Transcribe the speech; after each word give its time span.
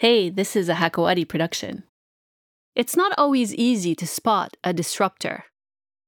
Hey, 0.00 0.30
this 0.30 0.54
is 0.54 0.68
a 0.68 0.74
Hakawati 0.74 1.26
production. 1.26 1.82
It's 2.76 2.96
not 2.96 3.12
always 3.18 3.52
easy 3.52 3.96
to 3.96 4.06
spot 4.06 4.56
a 4.62 4.72
disruptor. 4.72 5.46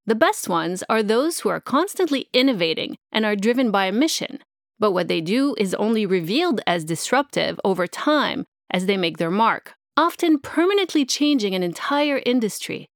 The 0.07 0.15
best 0.15 0.49
ones 0.49 0.85
are 0.89 1.03
those 1.03 1.41
who 1.41 1.49
are 1.49 1.61
constantly 1.61 2.29
innovating 2.33 2.95
and 3.11 3.25
are 3.25 3.35
driven 3.35 3.73
by 3.73 3.87
a 3.87 3.93
mission, 3.93 4.39
but 4.79 4.93
what 4.93 5.09
they 5.09 5.21
do 5.21 5.57
is 5.59 5.75
only 5.75 6.07
revealed 6.07 6.61
as 6.69 6.85
disruptive 6.85 7.59
over 7.65 7.89
time 7.89 8.45
as 8.71 8.87
they 8.87 8.97
make 8.97 9.19
their 9.19 9.29
mark, 9.29 9.75
often 9.97 10.39
permanently 10.39 11.05
changing 11.05 11.57
an 11.57 11.65
entire 11.65 12.23
industry. 12.25 12.87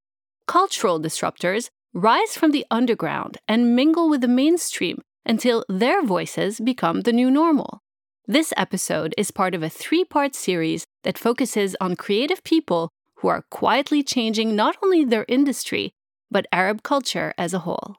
Cultural 0.47 1.01
disruptors 1.01 1.71
rise 1.93 2.37
from 2.37 2.53
the 2.53 2.65
underground 2.71 3.39
and 3.49 3.75
mingle 3.75 4.09
with 4.09 4.21
the 4.21 4.29
mainstream 4.29 5.03
until 5.27 5.65
their 5.69 6.05
voices 6.05 6.61
become 6.61 7.01
the 7.01 7.13
new 7.13 7.33
normal. 7.33 7.81
This 8.27 8.55
episode 8.57 9.15
is 9.19 9.31
part 9.31 9.55
of 9.55 9.63
a 9.63 9.69
three 9.69 10.03
part 10.03 10.35
series 10.35 10.87
that 11.03 11.19
focuses 11.19 11.77
on 11.79 11.95
creative 11.95 12.43
people 12.43 12.89
who 13.17 13.29
are 13.29 13.45
quietly 13.51 14.03
changing 14.03 14.57
not 14.57 14.79
only 14.83 15.05
their 15.05 15.27
industry, 15.29 15.93
but 16.31 16.47
Arab 16.51 16.83
culture 16.83 17.35
as 17.37 17.53
a 17.53 17.61
whole. 17.61 17.97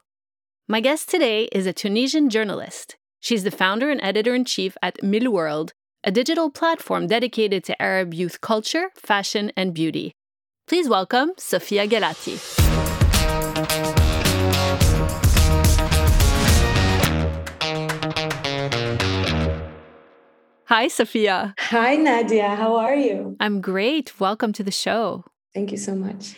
My 0.66 0.80
guest 0.80 1.08
today 1.08 1.44
is 1.52 1.64
a 1.64 1.72
Tunisian 1.72 2.28
journalist. 2.28 2.96
She's 3.20 3.44
the 3.44 3.52
founder 3.52 3.88
and 3.88 4.00
editor 4.02 4.34
in 4.34 4.44
chief 4.44 4.76
at 4.82 5.00
Mille 5.00 5.30
World, 5.30 5.72
a 6.02 6.10
digital 6.10 6.50
platform 6.50 7.06
dedicated 7.06 7.62
to 7.62 7.80
Arab 7.80 8.12
youth 8.12 8.40
culture, 8.40 8.90
fashion, 8.96 9.52
and 9.56 9.72
beauty. 9.72 10.10
Please 10.66 10.88
welcome 10.88 11.34
Sofia 11.38 11.86
Guellaty. 11.86 12.65
Hi, 20.68 20.88
Sofia. 20.88 21.54
Hi, 21.60 21.94
Nadia. 21.94 22.56
How 22.56 22.74
are 22.74 22.96
you? 22.96 23.36
I'm 23.38 23.60
great. 23.60 24.18
Welcome 24.18 24.52
to 24.54 24.64
the 24.64 24.72
show. 24.72 25.24
Thank 25.54 25.70
you 25.70 25.76
so 25.76 25.94
much. 25.94 26.34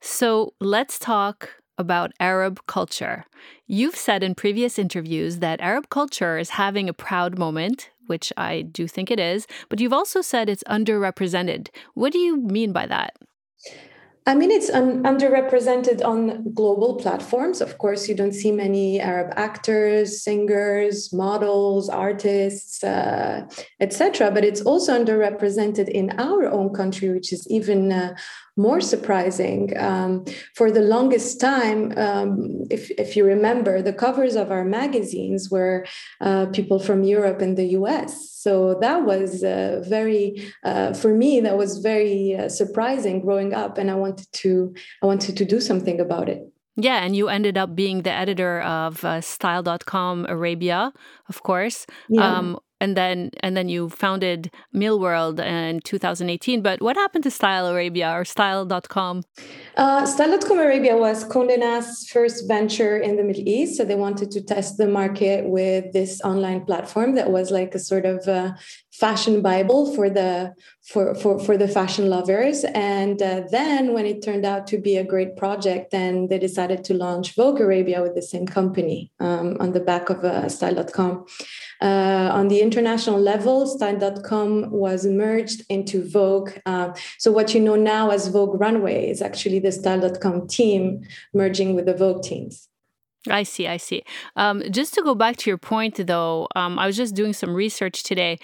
So, 0.00 0.54
let's 0.60 0.96
talk 0.96 1.50
about 1.76 2.12
Arab 2.20 2.60
culture. 2.68 3.24
You've 3.66 3.96
said 3.96 4.22
in 4.22 4.36
previous 4.36 4.78
interviews 4.78 5.40
that 5.40 5.60
Arab 5.60 5.88
culture 5.88 6.38
is 6.38 6.50
having 6.50 6.88
a 6.88 6.92
proud 6.92 7.36
moment, 7.36 7.90
which 8.06 8.32
I 8.36 8.62
do 8.62 8.86
think 8.86 9.10
it 9.10 9.18
is, 9.18 9.44
but 9.68 9.80
you've 9.80 9.92
also 9.92 10.20
said 10.20 10.48
it's 10.48 10.62
underrepresented. 10.68 11.70
What 11.94 12.12
do 12.12 12.20
you 12.20 12.36
mean 12.36 12.72
by 12.72 12.86
that? 12.86 13.16
I 14.26 14.34
mean, 14.34 14.50
it's 14.50 14.70
un- 14.70 15.02
underrepresented 15.02 16.02
on 16.02 16.50
global 16.54 16.94
platforms. 16.94 17.60
Of 17.60 17.76
course, 17.76 18.08
you 18.08 18.14
don't 18.14 18.32
see 18.32 18.52
many 18.52 18.98
Arab 18.98 19.34
actors, 19.36 20.22
singers, 20.22 21.12
models, 21.12 21.90
artists, 21.90 22.82
uh, 22.82 23.46
etc. 23.80 24.30
But 24.30 24.44
it's 24.44 24.62
also 24.62 24.98
underrepresented 24.98 25.88
in 25.88 26.18
our 26.18 26.46
own 26.46 26.72
country, 26.72 27.10
which 27.10 27.34
is 27.34 27.46
even 27.50 27.92
uh, 27.92 28.14
more 28.56 28.80
surprising. 28.80 29.76
Um, 29.76 30.24
for 30.54 30.70
the 30.70 30.80
longest 30.80 31.40
time, 31.40 31.92
um, 31.96 32.64
if, 32.70 32.90
if 32.92 33.16
you 33.16 33.24
remember, 33.24 33.82
the 33.82 33.92
covers 33.92 34.36
of 34.36 34.50
our 34.50 34.64
magazines 34.64 35.50
were 35.50 35.86
uh, 36.20 36.46
people 36.46 36.78
from 36.78 37.02
Europe 37.02 37.40
and 37.40 37.56
the 37.56 37.66
US. 37.78 38.30
So 38.30 38.78
that 38.80 39.04
was 39.04 39.42
uh, 39.42 39.82
very, 39.88 40.52
uh, 40.64 40.92
for 40.92 41.14
me, 41.14 41.40
that 41.40 41.56
was 41.56 41.78
very 41.78 42.36
uh, 42.36 42.48
surprising 42.48 43.20
growing 43.22 43.54
up, 43.54 43.78
and 43.78 43.90
I 43.90 43.94
wanted 43.94 44.30
to, 44.32 44.74
I 45.02 45.06
wanted 45.06 45.36
to 45.38 45.44
do 45.44 45.60
something 45.60 45.98
about 45.98 46.28
it. 46.28 46.42
Yeah, 46.76 47.04
and 47.04 47.14
you 47.14 47.28
ended 47.28 47.56
up 47.56 47.74
being 47.74 48.02
the 48.02 48.10
editor 48.10 48.60
of 48.60 49.04
uh, 49.04 49.20
Style.com 49.20 50.26
Arabia, 50.28 50.92
of 51.28 51.42
course. 51.42 51.86
Yeah. 52.08 52.38
Um, 52.38 52.58
and 52.84 52.96
then 52.96 53.30
and 53.40 53.56
then 53.56 53.68
you 53.68 53.88
founded 53.88 54.50
Mille 54.72 55.00
World 55.00 55.40
in 55.40 55.80
2018. 55.80 56.62
But 56.62 56.82
what 56.82 56.96
happened 56.96 57.24
to 57.24 57.30
Style 57.30 57.66
Arabia 57.66 58.08
or 58.12 58.24
Style.com? 58.24 59.22
Uh, 59.76 60.04
Style.com 60.04 60.58
Arabia 60.58 60.96
was 60.96 61.24
Condé 61.24 61.58
Nast's 61.58 62.08
first 62.14 62.46
venture 62.46 62.96
in 62.98 63.16
the 63.16 63.24
Middle 63.24 63.48
East. 63.48 63.76
So 63.76 63.84
they 63.84 63.94
wanted 64.06 64.30
to 64.32 64.40
test 64.42 64.76
the 64.76 64.86
market 64.86 65.48
with 65.48 65.92
this 65.92 66.20
online 66.22 66.64
platform 66.68 67.14
that 67.14 67.30
was 67.30 67.50
like 67.50 67.74
a 67.74 67.78
sort 67.78 68.04
of 68.04 68.28
uh, 68.28 68.52
fashion 68.94 69.42
bible 69.42 69.92
for 69.94 70.08
the 70.08 70.54
for 70.82 71.14
for, 71.16 71.38
for 71.38 71.56
the 71.56 71.66
fashion 71.66 72.08
lovers. 72.08 72.64
And 72.74 73.20
uh, 73.20 73.42
then 73.50 73.92
when 73.92 74.06
it 74.06 74.22
turned 74.22 74.44
out 74.44 74.68
to 74.68 74.78
be 74.78 74.96
a 74.96 75.04
great 75.04 75.36
project 75.36 75.90
then 75.90 76.28
they 76.28 76.38
decided 76.38 76.84
to 76.84 76.94
launch 76.94 77.34
vogue 77.34 77.60
arabia 77.60 78.02
with 78.02 78.14
the 78.14 78.22
same 78.22 78.46
company 78.46 79.10
um, 79.18 79.56
on 79.58 79.72
the 79.72 79.80
back 79.80 80.10
of 80.10 80.24
uh, 80.24 80.48
style.com 80.48 81.26
uh, 81.82 82.30
on 82.32 82.48
the 82.48 82.60
international 82.60 83.20
level 83.20 83.66
style.com 83.66 84.70
was 84.70 85.04
merged 85.06 85.62
into 85.68 86.08
vogue. 86.08 86.52
Uh, 86.64 86.92
so 87.18 87.32
what 87.32 87.52
you 87.54 87.60
know 87.60 87.76
now 87.76 88.10
as 88.10 88.28
vogue 88.28 88.60
runway 88.60 89.10
is 89.10 89.20
actually 89.20 89.58
the 89.58 89.72
style.com 89.72 90.46
team 90.46 91.02
merging 91.32 91.74
with 91.74 91.86
the 91.86 91.94
vogue 91.94 92.22
teams. 92.22 92.68
I 93.30 93.42
see, 93.42 93.66
I 93.66 93.78
see. 93.78 94.04
Um, 94.36 94.62
just 94.70 94.92
to 94.94 95.02
go 95.02 95.14
back 95.14 95.36
to 95.38 95.50
your 95.50 95.56
point, 95.56 96.06
though, 96.06 96.46
um, 96.54 96.78
I 96.78 96.86
was 96.86 96.96
just 96.96 97.14
doing 97.14 97.32
some 97.32 97.54
research 97.54 98.02
today 98.02 98.38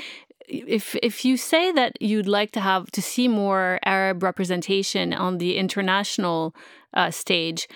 if 0.51 0.97
if 1.03 1.25
you 1.25 1.37
say 1.37 1.73
that 1.73 2.01
you'd 2.01 2.29
like 2.29 2.51
to 2.53 2.61
have 2.61 2.91
to 2.91 3.03
see 3.03 3.29
more 3.29 3.79
Arab 3.85 4.23
representation 4.23 5.13
on 5.13 5.39
the 5.39 5.57
international 5.57 6.55
uh, 6.95 7.11
stage, 7.11 7.69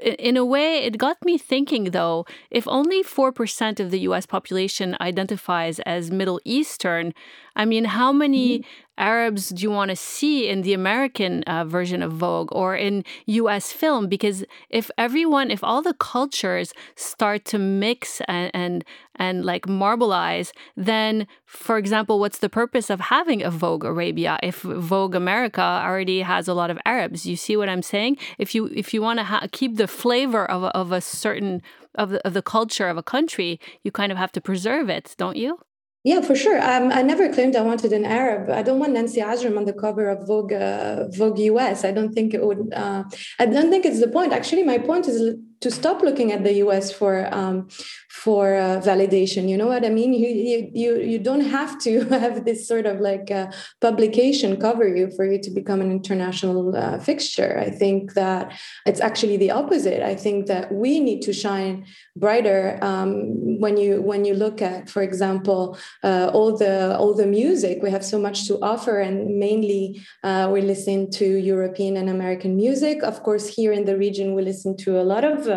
in 0.00 0.36
a 0.36 0.44
way, 0.44 0.78
it 0.78 0.98
got 0.98 1.22
me 1.24 1.36
thinking 1.36 1.84
though, 1.90 2.24
if 2.50 2.66
only 2.68 3.02
4% 3.02 3.80
of 3.80 3.90
the 3.90 4.00
US 4.00 4.26
population 4.26 4.96
identifies 5.00 5.78
as 5.80 6.10
Middle 6.10 6.40
Eastern, 6.44 7.12
I 7.56 7.64
mean, 7.64 7.84
how 7.84 8.12
many 8.12 8.60
mm-hmm. 8.60 8.70
Arabs 8.98 9.48
do 9.48 9.62
you 9.62 9.70
want 9.70 9.88
to 9.88 9.96
see 9.96 10.48
in 10.48 10.62
the 10.62 10.74
American 10.74 11.42
uh, 11.44 11.64
version 11.64 12.02
of 12.02 12.12
Vogue 12.12 12.52
or 12.52 12.76
in 12.76 13.04
US 13.26 13.72
film? 13.72 14.08
Because 14.08 14.44
if 14.68 14.90
everyone, 14.98 15.50
if 15.50 15.64
all 15.64 15.82
the 15.82 15.94
cultures 15.94 16.72
start 16.96 17.44
to 17.46 17.58
mix 17.58 18.20
and, 18.28 18.50
and, 18.54 18.84
and 19.16 19.44
like 19.44 19.66
marbleize, 19.66 20.52
then, 20.76 21.26
for 21.46 21.78
example, 21.78 22.20
what's 22.20 22.38
the 22.38 22.48
purpose 22.48 22.90
of 22.90 23.00
having 23.00 23.42
a 23.42 23.50
Vogue 23.50 23.84
Arabia 23.84 24.38
if 24.42 24.60
Vogue 24.62 25.14
America 25.14 25.62
already 25.62 26.20
has 26.20 26.46
a 26.46 26.54
lot 26.54 26.70
of 26.70 26.78
Arabs? 26.84 27.26
You 27.26 27.36
see 27.36 27.56
what 27.56 27.68
I'm 27.68 27.82
saying? 27.82 28.18
If 28.38 28.54
you 28.54 28.66
if 28.66 28.92
you 28.92 29.00
want 29.00 29.20
to 29.20 29.48
keep 29.52 29.76
the 29.76 29.88
flavor 29.88 30.44
of 30.50 30.64
a, 30.64 30.76
of 30.76 30.92
a 30.92 31.00
certain 31.00 31.62
of 31.94 32.10
the, 32.10 32.26
of 32.26 32.34
the 32.34 32.42
culture 32.42 32.88
of 32.88 32.96
a 32.96 33.02
country, 33.02 33.58
you 33.82 33.90
kind 33.90 34.12
of 34.12 34.18
have 34.18 34.32
to 34.32 34.40
preserve 34.40 34.88
it, 34.88 35.14
don't 35.18 35.36
you? 35.36 35.58
Yeah, 36.02 36.22
for 36.22 36.34
sure. 36.34 36.58
Um, 36.58 36.90
I 36.90 37.02
never 37.02 37.30
claimed 37.30 37.54
I 37.56 37.60
wanted 37.60 37.92
an 37.92 38.06
Arab. 38.06 38.48
I 38.48 38.62
don't 38.62 38.78
want 38.78 38.94
Nancy 38.94 39.20
Ajram 39.20 39.58
on 39.58 39.66
the 39.66 39.74
cover 39.74 40.08
of 40.08 40.26
Vogue, 40.26 40.52
uh, 40.52 41.08
Vogue 41.08 41.38
US. 41.38 41.84
I 41.84 41.92
don't 41.92 42.12
think 42.14 42.32
it 42.32 42.42
would. 42.42 42.72
Uh, 42.72 43.04
I 43.38 43.44
don't 43.44 43.70
think 43.70 43.84
it's 43.84 44.00
the 44.00 44.08
point. 44.08 44.32
Actually, 44.32 44.62
my 44.62 44.78
point 44.78 45.08
is 45.08 45.36
to 45.60 45.70
stop 45.70 46.02
looking 46.02 46.32
at 46.32 46.42
the 46.42 46.54
US 46.64 46.90
for 46.90 47.32
um, 47.34 47.68
for 48.08 48.56
uh, 48.56 48.80
validation. 48.80 49.48
You 49.48 49.56
know 49.56 49.66
what 49.66 49.84
I 49.84 49.90
mean? 49.90 50.12
You, 50.12 50.70
you 50.72 50.96
you 51.00 51.18
don't 51.18 51.46
have 51.58 51.78
to 51.80 52.04
have 52.10 52.44
this 52.44 52.66
sort 52.66 52.86
of 52.86 53.00
like 53.00 53.30
uh, 53.30 53.50
publication 53.80 54.56
cover 54.56 54.88
you 54.88 55.10
for 55.16 55.24
you 55.24 55.38
to 55.40 55.50
become 55.50 55.80
an 55.80 55.90
international 55.90 56.76
uh, 56.76 56.98
fixture. 56.98 57.58
I 57.58 57.70
think 57.70 58.14
that 58.14 58.52
it's 58.86 59.00
actually 59.00 59.36
the 59.36 59.50
opposite. 59.50 60.02
I 60.02 60.14
think 60.14 60.46
that 60.46 60.72
we 60.72 60.98
need 60.98 61.20
to 61.22 61.32
shine 61.32 61.86
brighter 62.16 62.78
um, 62.82 63.60
when 63.60 63.76
you 63.76 64.00
when 64.00 64.24
you 64.24 64.34
look 64.34 64.62
at, 64.62 64.88
for 64.88 65.02
example, 65.02 65.76
uh, 66.02 66.30
all 66.32 66.56
the 66.56 66.96
all 66.96 67.14
the 67.14 67.26
music. 67.26 67.82
We 67.82 67.90
have 67.90 68.04
so 68.04 68.18
much 68.18 68.46
to 68.48 68.58
offer, 68.62 69.00
and 69.00 69.38
mainly 69.38 70.00
uh, 70.24 70.48
we 70.52 70.62
listen 70.62 71.10
to 71.12 71.24
European 71.24 71.96
and 71.96 72.08
American 72.08 72.56
music. 72.56 73.02
Of 73.02 73.22
course, 73.22 73.46
here 73.46 73.72
in 73.72 73.84
the 73.84 73.96
region, 73.96 74.34
we 74.34 74.42
listen 74.42 74.76
to 74.78 74.98
a 75.00 75.04
lot 75.04 75.24
of 75.24 75.49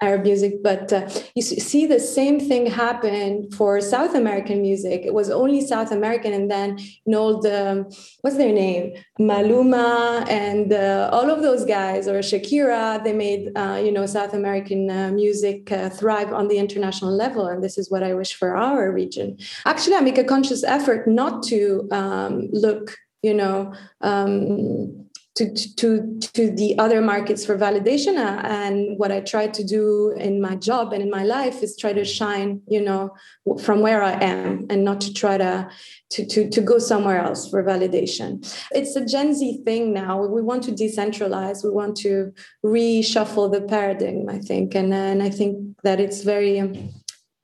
Arab 0.00 0.22
music, 0.22 0.62
but 0.62 0.92
uh, 0.92 1.08
you 1.34 1.42
see 1.42 1.86
the 1.86 2.00
same 2.00 2.40
thing 2.40 2.66
happen 2.66 3.50
for 3.52 3.80
South 3.80 4.14
American 4.14 4.62
music. 4.62 5.02
It 5.04 5.14
was 5.14 5.30
only 5.30 5.60
South 5.60 5.92
American, 5.92 6.32
and 6.32 6.50
then 6.50 6.78
you 6.78 7.10
know 7.14 7.40
the 7.40 7.84
what's 8.20 8.36
their 8.36 8.52
name, 8.52 8.94
Maluma, 9.18 10.28
and 10.28 10.72
uh, 10.72 11.10
all 11.12 11.30
of 11.30 11.42
those 11.42 11.64
guys, 11.64 12.08
or 12.08 12.18
Shakira. 12.20 13.02
They 13.02 13.12
made 13.12 13.50
uh, 13.56 13.80
you 13.84 13.92
know 13.92 14.06
South 14.06 14.34
American 14.34 14.90
uh, 14.90 15.10
music 15.10 15.70
uh, 15.70 15.90
thrive 15.90 16.32
on 16.32 16.48
the 16.48 16.58
international 16.58 17.12
level, 17.12 17.46
and 17.46 17.62
this 17.62 17.78
is 17.78 17.90
what 17.90 18.02
I 18.02 18.14
wish 18.14 18.34
for 18.34 18.56
our 18.56 18.90
region. 18.90 19.38
Actually, 19.66 19.96
I 19.96 20.00
make 20.00 20.18
a 20.18 20.24
conscious 20.24 20.64
effort 20.64 21.06
not 21.06 21.42
to 21.44 21.88
um, 21.90 22.48
look, 22.52 22.96
you 23.22 23.34
know. 23.34 23.72
Um, 24.00 25.03
to, 25.36 25.52
to, 25.74 26.18
to 26.20 26.50
the 26.52 26.78
other 26.78 27.00
markets 27.00 27.44
for 27.44 27.58
validation. 27.58 28.16
Uh, 28.16 28.40
and 28.46 28.96
what 28.98 29.10
I 29.10 29.20
try 29.20 29.48
to 29.48 29.64
do 29.64 30.14
in 30.16 30.40
my 30.40 30.54
job 30.54 30.92
and 30.92 31.02
in 31.02 31.10
my 31.10 31.24
life 31.24 31.62
is 31.62 31.76
try 31.76 31.92
to 31.92 32.04
shine, 32.04 32.62
you 32.68 32.80
know, 32.80 33.16
from 33.60 33.80
where 33.80 34.02
I 34.02 34.12
am 34.12 34.66
and 34.70 34.84
not 34.84 35.00
to 35.02 35.12
try 35.12 35.36
to, 35.38 35.68
to, 36.10 36.26
to, 36.26 36.48
to 36.48 36.60
go 36.60 36.78
somewhere 36.78 37.20
else 37.20 37.48
for 37.48 37.64
validation. 37.64 38.46
It's 38.70 38.94
a 38.94 39.04
Gen 39.04 39.34
Z 39.34 39.62
thing 39.64 39.92
now. 39.92 40.24
We 40.24 40.40
want 40.40 40.62
to 40.64 40.72
decentralize. 40.72 41.64
We 41.64 41.70
want 41.70 41.96
to 41.98 42.32
reshuffle 42.64 43.50
the 43.50 43.62
paradigm, 43.62 44.28
I 44.28 44.38
think. 44.38 44.76
And, 44.76 44.94
and 44.94 45.20
I 45.20 45.30
think 45.30 45.76
that 45.82 45.98
it's 45.98 46.22
very, 46.22 46.60
um, 46.60 46.90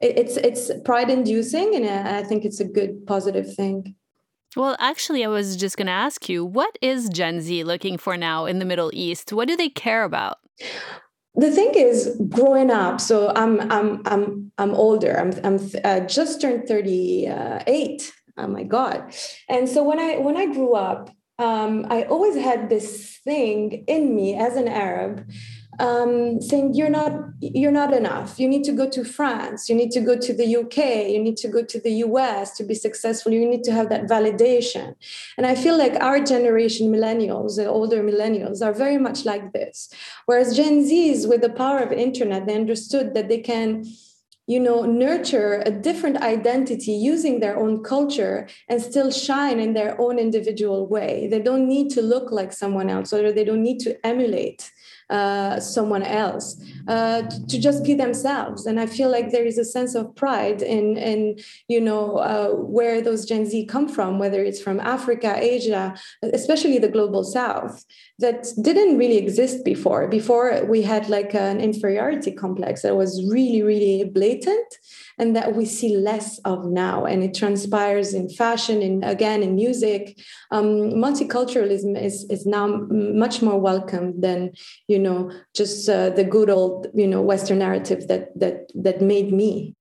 it's, 0.01 0.37
it's 0.37 0.71
pride 0.85 1.11
inducing 1.11 1.75
and 1.75 1.87
I 2.09 2.23
think 2.23 2.45
it's 2.45 2.61
a 2.61 2.65
good 2.65 3.05
positive 3.07 3.53
thing. 3.55 3.97
Well, 4.57 4.77
actually, 4.81 5.25
I 5.25 5.29
was 5.29 5.57
just 5.57 5.77
going 5.77 5.87
to 5.87 5.93
ask 5.93 6.29
you 6.29 6.45
what 6.45 6.77
is 6.83 7.09
Gen 7.09 7.41
Z 7.41 7.65
looking 7.65 7.99
for 7.99 8.17
now 8.17 8.47
in 8.47 8.59
the 8.59 8.65
Middle 8.65 8.91
East? 8.93 9.33
What 9.33 9.49
do 9.49 9.57
they 9.57 9.69
care 9.69 10.03
about? 10.03 10.39
the 11.35 11.51
thing 11.51 11.73
is 11.75 12.21
growing 12.29 12.71
up 12.71 13.01
so 13.01 13.33
i'm 13.37 13.61
i'm 13.73 14.03
i'm 14.07 14.53
i'm 14.59 14.75
older 14.75 15.19
i'm 15.19 15.33
i'm 15.45 15.71
uh, 15.85 16.01
just 16.01 16.41
turned 16.41 16.67
38 16.67 18.13
oh 18.37 18.47
my 18.47 18.63
god 18.63 19.15
and 19.49 19.69
so 19.69 19.83
when 19.83 19.99
i 19.99 20.17
when 20.19 20.37
i 20.37 20.47
grew 20.47 20.75
up 20.75 21.11
um, 21.39 21.87
i 21.89 22.03
always 22.05 22.37
had 22.37 22.69
this 22.69 23.19
thing 23.25 23.85
in 23.87 24.15
me 24.15 24.35
as 24.35 24.57
an 24.57 24.69
arab 24.69 25.25
um, 25.81 26.41
saying 26.43 26.75
you're 26.75 26.91
not 26.91 27.13
you're 27.41 27.73
not 27.73 27.93
enough. 27.95 28.39
You 28.39 28.49
need 28.49 28.65
to 28.65 28.73
go 28.73 28.89
to 28.91 29.03
france. 29.03 29.69
You 29.69 29.75
need 29.75 29.91
to 29.93 30.01
go 30.01 30.17
to 30.17 30.33
the 30.33 30.57
uk 30.57 30.77
you 31.15 31.21
need 31.27 31.39
to 31.39 31.49
go 31.49 31.63
to 31.65 31.81
the 31.81 31.91
us 31.91 32.57
to 32.59 32.65
be 32.65 32.75
successful. 32.75 33.33
You 33.33 33.49
need 33.49 33.65
to 33.65 33.73
have 33.73 33.89
that 33.89 34.05
validation. 34.07 34.95
And 35.37 35.47
i 35.47 35.55
feel 35.55 35.77
like 35.77 35.95
our 36.01 36.21
generation 36.21 36.93
millennials 36.93 37.57
the 37.57 37.67
older 37.67 38.03
millennials 38.03 38.63
are 38.65 38.75
very 38.75 38.99
much 38.99 39.25
like 39.25 39.53
this. 39.53 39.89
Whereas 40.27 40.57
gen 40.57 40.85
z's 40.85 41.27
with 41.27 41.41
the 41.41 41.55
power 41.63 41.79
of 41.79 41.93
internet 41.93 42.47
they 42.47 42.55
understood 42.55 43.15
that 43.15 43.29
they 43.29 43.41
can 43.41 43.85
you 44.47 44.59
know 44.59 44.83
nurture 44.85 45.63
a 45.65 45.71
different 45.71 46.17
identity 46.35 46.93
using 46.93 47.39
their 47.39 47.57
own 47.57 47.85
culture 47.85 48.49
and 48.69 48.83
still 48.83 49.11
shine 49.11 49.59
in 49.61 49.75
their 49.75 49.93
own 50.01 50.19
individual 50.19 50.87
way. 50.87 51.29
They 51.31 51.41
don't 51.49 51.69
need 51.69 51.89
to 51.91 52.03
look 52.03 52.33
like 52.33 52.53
someone 52.53 52.91
else 52.91 53.13
or 53.13 53.33
they 53.33 53.45
don't 53.45 53.63
need 53.63 53.81
to 53.87 53.91
emulate 54.05 54.73
uh, 55.11 55.61
someone 55.61 56.03
else 56.03 56.63
uh, 56.89 57.23
to 57.49 57.61
just 57.61 57.85
be 57.85 57.95
themselves. 57.95 58.67
And 58.67 58.81
i 58.81 58.87
feel 58.87 59.11
like 59.11 59.31
there 59.31 59.45
is 59.45 59.59
a 59.59 59.65
sense 59.65 59.95
of 59.95 60.15
pride 60.15 60.63
in 60.63 60.97
in 60.97 61.39
you 61.69 61.81
know 61.81 62.17
uh, 62.17 62.51
where 62.51 63.01
those 63.01 63.25
gen 63.25 63.47
z 63.47 63.67
come 63.67 63.89
from 63.89 64.19
whether 64.19 64.43
it's 64.43 64.61
from 64.61 64.81
africa 64.81 65.37
asia 65.39 65.95
especially 66.23 66.79
the 66.79 66.89
global 66.89 67.25
south 67.25 67.85
that 68.21 68.47
didn't 68.61 68.99
really 68.99 69.17
exist 69.17 69.65
before. 69.65 70.07
Before 70.07 70.65
we 70.67 70.83
had 70.83 71.09
like 71.09 71.35
an 71.35 71.59
inferiority 71.61 72.33
complex 72.33 72.83
that 72.83 72.97
was 72.97 73.25
really 73.27 73.63
really 73.63 74.05
blatant 74.05 74.71
and 75.21 75.37
that 75.37 75.55
we 75.55 75.67
see 75.67 75.97
less 75.97 76.39
of 76.39 76.65
now. 76.65 77.05
And 77.05 77.23
it 77.23 77.35
transpires 77.35 78.15
in 78.15 78.29
fashion, 78.29 78.83
and 78.83 79.05
again 79.05 79.43
in 79.43 79.55
music. 79.55 80.19
Um, 80.51 80.95
multiculturalism 81.05 82.01
is 82.03 82.27
is 82.31 82.47
now 82.47 82.67
much 82.91 83.43
more 83.43 83.61
welcome 83.61 84.21
than 84.21 84.53
you 84.89 84.99
know 84.99 85.31
just 85.55 85.89
uh, 85.89 86.11
the 86.11 86.25
good 86.25 86.51
old 86.51 86.89
you 86.95 87.07
know 87.07 87.23
Western 87.23 87.59
narrative 87.59 88.09
that 88.09 88.39
that 88.39 88.73
that 88.75 89.01
made 89.01 89.33
me 89.33 89.75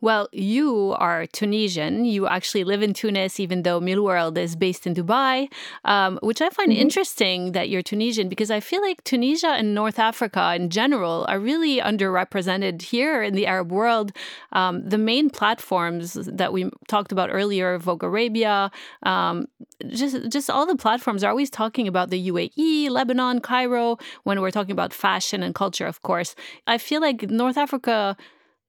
well, 0.00 0.28
you 0.32 0.94
are 0.98 1.26
Tunisian. 1.26 2.04
You 2.04 2.26
actually 2.26 2.64
live 2.64 2.82
in 2.82 2.94
Tunis, 2.94 3.40
even 3.40 3.62
though 3.62 3.80
Mille 3.80 4.04
World 4.04 4.36
is 4.38 4.56
based 4.56 4.86
in 4.86 4.94
Dubai, 4.94 5.48
um, 5.84 6.18
which 6.22 6.40
I 6.40 6.50
find 6.50 6.70
mm-hmm. 6.70 6.80
interesting 6.80 7.52
that 7.52 7.68
you're 7.68 7.82
Tunisian 7.82 8.28
because 8.28 8.50
I 8.50 8.60
feel 8.60 8.82
like 8.82 9.02
Tunisia 9.04 9.48
and 9.48 9.74
North 9.74 9.98
Africa 9.98 10.54
in 10.54 10.70
general 10.70 11.26
are 11.28 11.38
really 11.38 11.80
underrepresented 11.80 12.82
here 12.82 13.22
in 13.22 13.34
the 13.34 13.46
Arab 13.46 13.72
world. 13.72 14.12
Um, 14.52 14.88
the 14.88 14.98
main 14.98 15.30
platforms 15.30 16.14
that 16.14 16.52
we 16.52 16.70
talked 16.88 17.12
about 17.12 17.30
earlier, 17.32 17.78
Vogue 17.78 18.02
Arabia, 18.02 18.70
um, 19.02 19.46
just 19.88 20.28
just 20.30 20.50
all 20.50 20.66
the 20.66 20.76
platforms 20.76 21.22
are 21.24 21.30
always 21.30 21.50
talking 21.50 21.88
about 21.88 22.10
the 22.10 22.28
UAE, 22.30 22.90
Lebanon, 22.90 23.40
Cairo. 23.40 23.98
When 24.24 24.40
we're 24.40 24.50
talking 24.50 24.72
about 24.72 24.92
fashion 24.92 25.42
and 25.42 25.54
culture, 25.54 25.86
of 25.86 26.02
course, 26.02 26.34
I 26.66 26.78
feel 26.78 27.00
like 27.00 27.30
North 27.30 27.56
Africa 27.56 28.16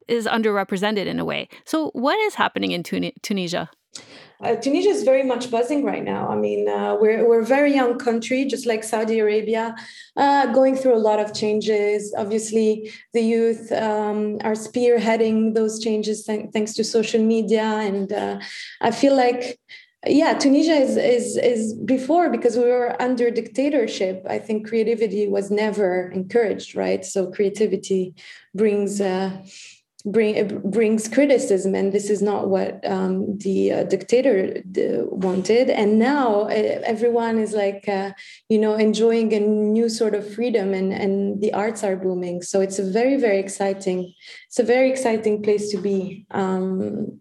is 0.07 0.25
underrepresented 0.27 1.05
in 1.05 1.19
a 1.19 1.25
way. 1.25 1.47
So, 1.65 1.89
what 1.91 2.19
is 2.19 2.35
happening 2.35 2.71
in 2.71 2.83
Tunisia? 2.83 3.69
Uh, 4.41 4.55
Tunisia 4.55 4.89
is 4.89 5.03
very 5.03 5.23
much 5.23 5.49
buzzing 5.49 5.85
right 5.85 6.03
now. 6.03 6.27
I 6.27 6.35
mean, 6.35 6.67
uh, 6.67 6.97
we're, 6.99 7.27
we're 7.27 7.41
a 7.41 7.45
very 7.45 7.73
young 7.73 7.97
country, 7.97 8.43
just 8.45 8.65
like 8.65 8.83
Saudi 8.83 9.19
Arabia, 9.19 9.73
uh, 10.17 10.47
going 10.47 10.75
through 10.75 10.95
a 10.95 10.99
lot 10.99 11.19
of 11.19 11.33
changes. 11.33 12.13
Obviously, 12.17 12.91
the 13.13 13.21
youth 13.21 13.71
um, 13.71 14.37
are 14.43 14.53
spearheading 14.53 15.53
those 15.55 15.79
changes 15.79 16.25
th- 16.25 16.49
thanks 16.51 16.73
to 16.73 16.83
social 16.83 17.23
media. 17.23 17.63
And 17.63 18.11
uh, 18.11 18.39
I 18.81 18.91
feel 18.91 19.15
like 19.15 19.57
yeah 20.07 20.37
tunisia 20.37 20.73
is, 20.73 20.97
is 20.97 21.35
is 21.37 21.73
before 21.73 22.29
because 22.29 22.55
we 22.55 22.63
were 22.63 22.95
under 23.01 23.31
dictatorship 23.31 24.23
i 24.29 24.37
think 24.37 24.67
creativity 24.67 25.27
was 25.27 25.49
never 25.49 26.11
encouraged 26.11 26.75
right 26.75 27.03
so 27.03 27.31
creativity 27.31 28.13
brings 28.53 29.01
uh, 29.01 29.31
bring, 30.05 30.59
brings 30.59 31.07
criticism, 31.07 31.75
and 31.75 31.91
this 31.91 32.09
is 32.09 32.21
not 32.21 32.49
what 32.49 32.85
um, 32.89 33.37
the 33.39 33.71
uh, 33.71 33.83
dictator 33.83 34.61
wanted. 35.09 35.69
And 35.69 35.97
now 35.99 36.41
uh, 36.41 36.81
everyone 36.85 37.39
is 37.39 37.53
like, 37.53 37.87
uh, 37.89 38.11
you 38.47 38.59
know, 38.59 38.75
enjoying 38.75 39.33
a 39.33 39.39
new 39.39 39.89
sort 39.89 40.15
of 40.15 40.31
freedom, 40.33 40.73
and 40.73 40.93
and 40.93 41.41
the 41.41 41.53
arts 41.53 41.83
are 41.83 41.95
booming. 41.95 42.41
So 42.41 42.61
it's 42.61 42.79
a 42.79 42.83
very 42.83 43.17
very 43.17 43.39
exciting. 43.39 44.13
It's 44.47 44.59
a 44.59 44.63
very 44.63 44.91
exciting 44.91 45.41
place 45.41 45.71
to 45.71 45.77
be. 45.77 46.25
Um, 46.31 47.19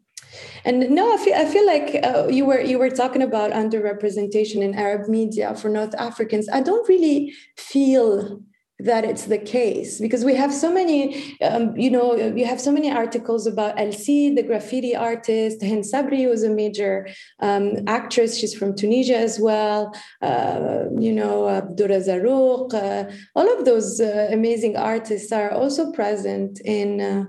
and 0.64 0.90
no, 0.90 1.14
I 1.14 1.24
feel, 1.24 1.34
I 1.34 1.44
feel 1.44 1.66
like 1.66 2.04
uh, 2.04 2.26
you 2.28 2.44
were 2.44 2.60
you 2.60 2.78
were 2.78 2.90
talking 2.90 3.22
about 3.22 3.52
underrepresentation 3.52 4.62
in 4.62 4.74
Arab 4.74 5.08
media 5.08 5.54
for 5.54 5.68
North 5.68 5.94
Africans. 5.94 6.48
I 6.48 6.60
don't 6.60 6.88
really 6.88 7.34
feel 7.56 8.42
that 8.80 9.04
it's 9.04 9.26
the 9.26 9.38
case. 9.38 10.00
Because 10.00 10.24
we 10.24 10.34
have 10.34 10.52
so 10.52 10.72
many 10.72 11.38
um, 11.40 11.76
you 11.76 11.90
know 11.90 12.14
you 12.14 12.44
have 12.44 12.60
so 12.60 12.72
many 12.72 12.90
articles 12.90 13.46
about 13.46 13.78
eL 13.78 13.92
Seed 13.92 14.36
the 14.36 14.42
graffiti 14.42 14.96
artist. 14.96 15.62
Hind 15.62 15.84
Sabri 15.84 16.28
was 16.28 16.42
a 16.42 16.50
major 16.50 17.08
um, 17.40 17.76
actress. 17.86 18.36
She's 18.36 18.54
from 18.54 18.74
Tunisia 18.74 19.16
as 19.16 19.38
well. 19.38 19.94
Uh, 20.20 20.86
you 20.98 21.12
know 21.12 21.42
Abdura 21.44 22.00
Zarouq 22.06 22.74
uh, 22.74 23.10
all 23.36 23.58
of 23.58 23.64
those 23.64 24.00
uh, 24.00 24.28
amazing 24.32 24.76
artists 24.76 25.30
are 25.32 25.50
also 25.50 25.92
present 25.92 26.60
in 26.64 27.00
uh, 27.00 27.24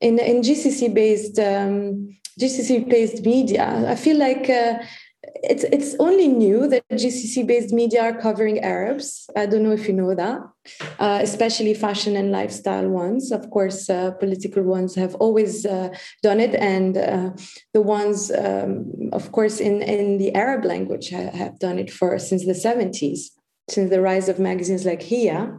in, 0.00 0.18
in 0.18 0.42
GCC 0.42 0.92
based 0.92 1.38
um, 1.38 2.16
GCC 2.38 2.88
based 2.88 3.24
media. 3.24 3.84
I 3.88 3.94
feel 3.94 4.18
like 4.18 4.48
uh, 4.50 4.78
it's 5.22 5.64
it's 5.64 5.94
only 5.98 6.28
new 6.28 6.66
that 6.68 6.88
GCC 6.90 7.46
based 7.46 7.72
media 7.72 8.02
are 8.02 8.18
covering 8.18 8.60
Arabs. 8.60 9.28
I 9.36 9.46
don't 9.46 9.62
know 9.62 9.72
if 9.72 9.86
you 9.86 9.92
know 9.92 10.14
that, 10.14 10.40
uh, 10.98 11.18
especially 11.22 11.74
fashion 11.74 12.16
and 12.16 12.32
lifestyle 12.32 12.88
ones. 12.88 13.30
Of 13.30 13.50
course, 13.50 13.90
uh, 13.90 14.12
political 14.12 14.62
ones 14.62 14.94
have 14.94 15.14
always 15.16 15.66
uh, 15.66 15.90
done 16.22 16.40
it, 16.40 16.54
and 16.54 16.96
uh, 16.96 17.30
the 17.74 17.82
ones, 17.82 18.30
um, 18.30 19.10
of 19.12 19.30
course, 19.32 19.60
in 19.60 19.82
in 19.82 20.18
the 20.18 20.34
Arab 20.34 20.64
language 20.64 21.10
ha- 21.10 21.36
have 21.36 21.58
done 21.58 21.78
it 21.78 21.90
for 21.90 22.18
since 22.18 22.46
the 22.46 22.54
seventies, 22.54 23.32
since 23.68 23.90
the 23.90 24.00
rise 24.00 24.28
of 24.28 24.38
magazines 24.38 24.86
like 24.86 25.02
Hiya. 25.02 25.58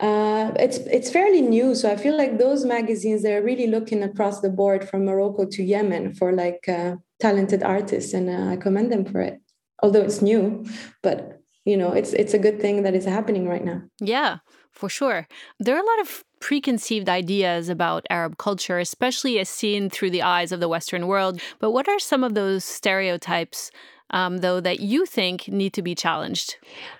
Uh, 0.00 0.52
it's 0.58 0.78
it's 0.78 1.10
fairly 1.10 1.42
new, 1.42 1.74
so 1.74 1.90
I 1.92 1.96
feel 1.96 2.16
like 2.16 2.38
those 2.38 2.64
magazines 2.64 3.22
they're 3.22 3.42
really 3.42 3.66
looking 3.68 4.02
across 4.02 4.40
the 4.40 4.50
board 4.50 4.88
from 4.88 5.04
Morocco 5.04 5.44
to 5.44 5.62
Yemen 5.62 6.14
for 6.14 6.32
like 6.32 6.68
uh, 6.68 6.96
talented 7.20 7.62
artists, 7.62 8.12
and 8.12 8.28
uh, 8.28 8.52
I 8.52 8.56
commend 8.56 8.90
them 8.90 9.04
for 9.04 9.20
it. 9.20 9.40
Although 9.82 10.02
it's 10.02 10.20
new, 10.20 10.66
but 11.02 11.40
you 11.64 11.76
know, 11.76 11.92
it's 11.92 12.12
it's 12.12 12.34
a 12.34 12.38
good 12.38 12.60
thing 12.60 12.82
that 12.82 12.94
is 12.94 13.04
happening 13.04 13.48
right 13.48 13.64
now. 13.64 13.82
Yeah, 14.00 14.38
for 14.72 14.88
sure. 14.88 15.26
There 15.58 15.76
are 15.76 15.82
a 15.82 15.86
lot 15.86 16.00
of 16.00 16.24
preconceived 16.40 17.08
ideas 17.08 17.68
about 17.68 18.06
Arab 18.10 18.38
culture, 18.38 18.78
especially 18.78 19.38
as 19.38 19.48
seen 19.48 19.90
through 19.90 20.10
the 20.10 20.22
eyes 20.22 20.52
of 20.52 20.60
the 20.60 20.68
Western 20.68 21.06
world. 21.06 21.40
But 21.58 21.72
what 21.72 21.88
are 21.88 21.98
some 21.98 22.24
of 22.24 22.34
those 22.34 22.64
stereotypes 22.64 23.70
um, 24.10 24.38
though, 24.38 24.60
that 24.60 24.80
you 24.80 25.06
think 25.06 25.48
need 25.48 25.72
to 25.74 25.82
be 25.82 25.94
challenged? 25.94 26.56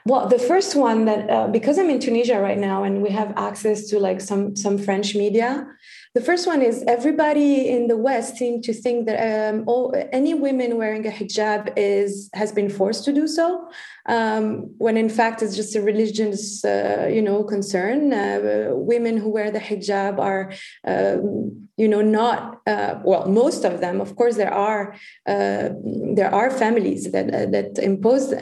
Well, 0.07 0.29
the 0.29 0.39
first 0.39 0.77
one 0.77 1.05
that 1.07 1.29
uh, 1.29 1.49
because 1.49 1.79
I'm 1.79 1.91
in 1.91 2.01
Tunisia 2.01 2.41
right 2.41 2.59
now 2.59 2.85
and 2.85 3.03
we 3.03 3.11
have 3.11 3.33
access 3.37 3.89
to 3.89 3.99
like 3.99 4.21
some 4.21 4.57
some 4.57 4.79
French 4.79 5.15
media, 5.15 5.67
the 6.13 6.21
first 6.21 6.45
one 6.45 6.61
is 6.61 6.83
everybody 6.89 7.69
in 7.69 7.87
the 7.87 7.97
West 7.97 8.37
seem 8.37 8.61
to 8.63 8.73
think 8.73 9.07
that 9.07 9.19
um, 9.21 9.63
all, 9.69 9.95
any 10.13 10.35
women 10.35 10.77
wearing 10.77 11.07
a 11.07 11.11
hijab 11.11 11.73
is 11.77 12.29
has 12.35 12.51
been 12.51 12.69
forced 12.69 13.05
to 13.05 13.13
do 13.13 13.29
so, 13.29 13.69
um, 14.07 14.75
when 14.79 14.97
in 14.97 15.09
fact 15.09 15.41
it's 15.41 15.55
just 15.55 15.77
a 15.77 15.81
religious, 15.81 16.65
uh, 16.65 17.09
you 17.09 17.23
know, 17.23 17.45
concern. 17.45 18.13
Uh, 18.13 18.71
women 18.73 19.19
who 19.19 19.31
wear 19.31 19.53
the 19.53 19.61
hijab 19.61 20.19
are, 20.19 20.53
um, 20.85 21.69
you 21.77 21.87
know, 21.87 22.03
not 22.03 22.61
uh, 22.67 22.97
well. 23.05 23.29
Most 23.29 23.65
of 23.65 23.81
them, 23.81 24.01
of 24.01 24.17
course, 24.17 24.35
there 24.35 24.53
are 24.53 24.97
uh, 25.29 25.69
there 26.17 26.35
are 26.35 26.51
families 26.51 27.13
that 27.13 27.33
uh, 27.33 27.47
that 27.55 27.79
impose 27.79 28.33